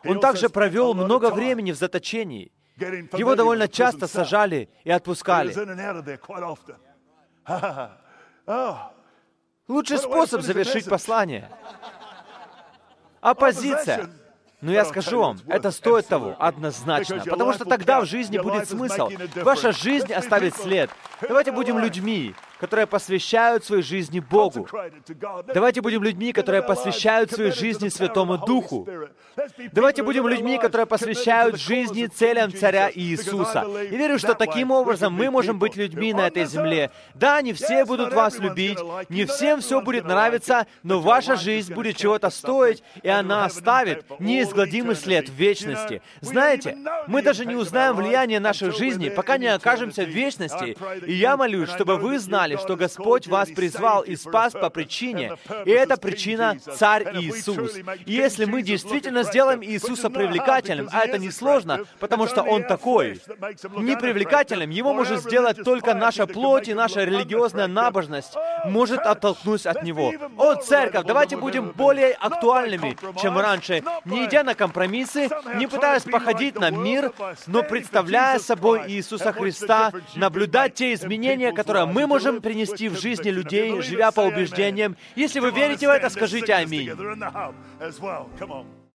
Он 0.06 0.20
также 0.20 0.48
провел 0.48 0.94
много 0.94 1.30
времени 1.30 1.72
в 1.72 1.76
заточении. 1.76 2.50
Его 2.78 3.34
довольно 3.34 3.68
часто 3.68 4.06
сажали 4.06 4.70
и 4.84 4.90
отпускали. 4.90 5.52
Лучший 9.72 9.96
способ 9.96 10.42
завершить 10.42 10.84
послание. 10.84 11.48
Оппозиция. 13.22 14.10
Но 14.60 14.70
я 14.70 14.84
скажу 14.84 15.18
вам, 15.18 15.38
это 15.48 15.70
стоит 15.70 16.06
того, 16.06 16.36
однозначно, 16.38 17.24
потому 17.24 17.54
что 17.54 17.64
тогда 17.64 18.02
в 18.02 18.04
жизни 18.04 18.36
будет 18.38 18.68
смысл. 18.68 19.08
Ваша 19.36 19.72
жизнь 19.72 20.12
оставит 20.12 20.54
след. 20.56 20.90
Давайте 21.22 21.52
будем 21.52 21.78
людьми, 21.78 22.34
которые 22.62 22.86
посвящают 22.86 23.64
свои 23.64 23.82
жизни 23.82 24.20
Богу. 24.20 24.68
Давайте 25.52 25.80
будем 25.80 26.04
людьми, 26.04 26.32
которые 26.32 26.62
посвящают 26.62 27.32
свои 27.32 27.50
жизни 27.50 27.88
Святому 27.88 28.38
Духу. 28.38 28.86
Давайте 29.72 30.04
будем 30.04 30.28
людьми, 30.28 30.58
которые 30.58 30.86
посвящают 30.86 31.58
жизни 31.58 32.06
целям 32.06 32.52
Царя 32.54 32.88
Иисуса. 32.94 33.66
И 33.90 33.96
верю, 33.96 34.16
что 34.16 34.34
таким 34.34 34.70
образом 34.70 35.12
мы 35.12 35.28
можем 35.28 35.58
быть 35.58 35.74
людьми 35.74 36.12
на 36.12 36.28
этой 36.28 36.44
земле. 36.44 36.92
Да, 37.14 37.42
не 37.42 37.52
все 37.52 37.84
будут 37.84 38.14
вас 38.14 38.38
любить, 38.38 38.78
не 39.08 39.24
всем 39.24 39.60
все 39.60 39.80
будет 39.80 40.04
нравиться, 40.04 40.68
но 40.84 41.00
ваша 41.00 41.34
жизнь 41.34 41.74
будет 41.74 41.96
чего-то 41.96 42.30
стоить, 42.30 42.84
и 43.02 43.08
она 43.08 43.44
оставит 43.44 44.04
неизгладимый 44.20 44.94
след 44.94 45.28
в 45.28 45.32
вечности. 45.34 46.00
Знаете, 46.20 46.76
мы 47.08 47.22
даже 47.22 47.44
не 47.44 47.56
узнаем 47.56 47.96
влияние 47.96 48.38
нашей 48.38 48.70
жизни, 48.70 49.08
пока 49.08 49.36
не 49.36 49.48
окажемся 49.48 50.04
в 50.04 50.08
вечности. 50.08 50.76
И 51.06 51.12
я 51.14 51.36
молюсь, 51.36 51.70
чтобы 51.70 51.96
вы 51.96 52.20
знали, 52.20 52.51
знали, 52.52 52.64
что 52.64 52.76
Господь 52.76 53.26
вас 53.26 53.50
призвал 53.50 54.02
и 54.02 54.16
спас 54.16 54.52
по 54.52 54.70
причине, 54.70 55.36
и 55.64 55.70
эта 55.70 55.96
причина— 55.96 56.56
Царь 56.78 57.04
Иисус. 57.20 57.76
И 58.06 58.12
если 58.12 58.44
мы 58.44 58.62
действительно 58.62 59.22
сделаем 59.22 59.62
Иисуса 59.62 60.10
привлекательным, 60.10 60.88
а 60.92 61.04
это 61.04 61.18
несложно, 61.18 61.84
потому 62.00 62.26
что 62.26 62.42
Он 62.42 62.64
такой, 62.64 63.20
непривлекательным, 63.76 64.70
Его 64.70 64.92
может 64.92 65.20
сделать 65.20 65.62
только 65.64 65.94
наша 65.94 66.26
плоть 66.26 66.68
и 66.68 66.74
наша 66.74 67.04
религиозная 67.04 67.66
набожность 67.66 68.34
может 68.64 69.00
оттолкнуть 69.00 69.66
от 69.66 69.82
Него. 69.82 70.12
О, 70.36 70.54
церковь, 70.54 71.06
давайте 71.06 71.36
будем 71.36 71.70
более 71.70 72.12
актуальными, 72.12 72.96
чем 73.20 73.38
раньше, 73.38 73.82
не 74.04 74.26
идя 74.26 74.42
на 74.42 74.54
компромиссы, 74.54 75.28
не 75.56 75.66
пытаясь 75.66 76.02
походить 76.02 76.58
на 76.58 76.70
мир, 76.70 77.12
но 77.46 77.62
представляя 77.62 78.38
собой 78.38 78.82
Иисуса 78.88 79.32
Христа, 79.32 79.92
наблюдать 80.16 80.74
те 80.74 80.92
изменения, 80.94 81.52
которые 81.52 81.86
мы 81.86 82.06
можем 82.32 82.42
принести 82.42 82.88
в 82.88 82.98
жизни 82.98 83.30
людей, 83.30 83.80
живя 83.82 84.10
по 84.10 84.22
убеждениям. 84.22 84.96
Если 85.14 85.40
вы 85.40 85.50
верите 85.50 85.86
в 85.86 85.90
это, 85.90 86.08
скажите 86.08 86.54
«Аминь». 86.54 86.90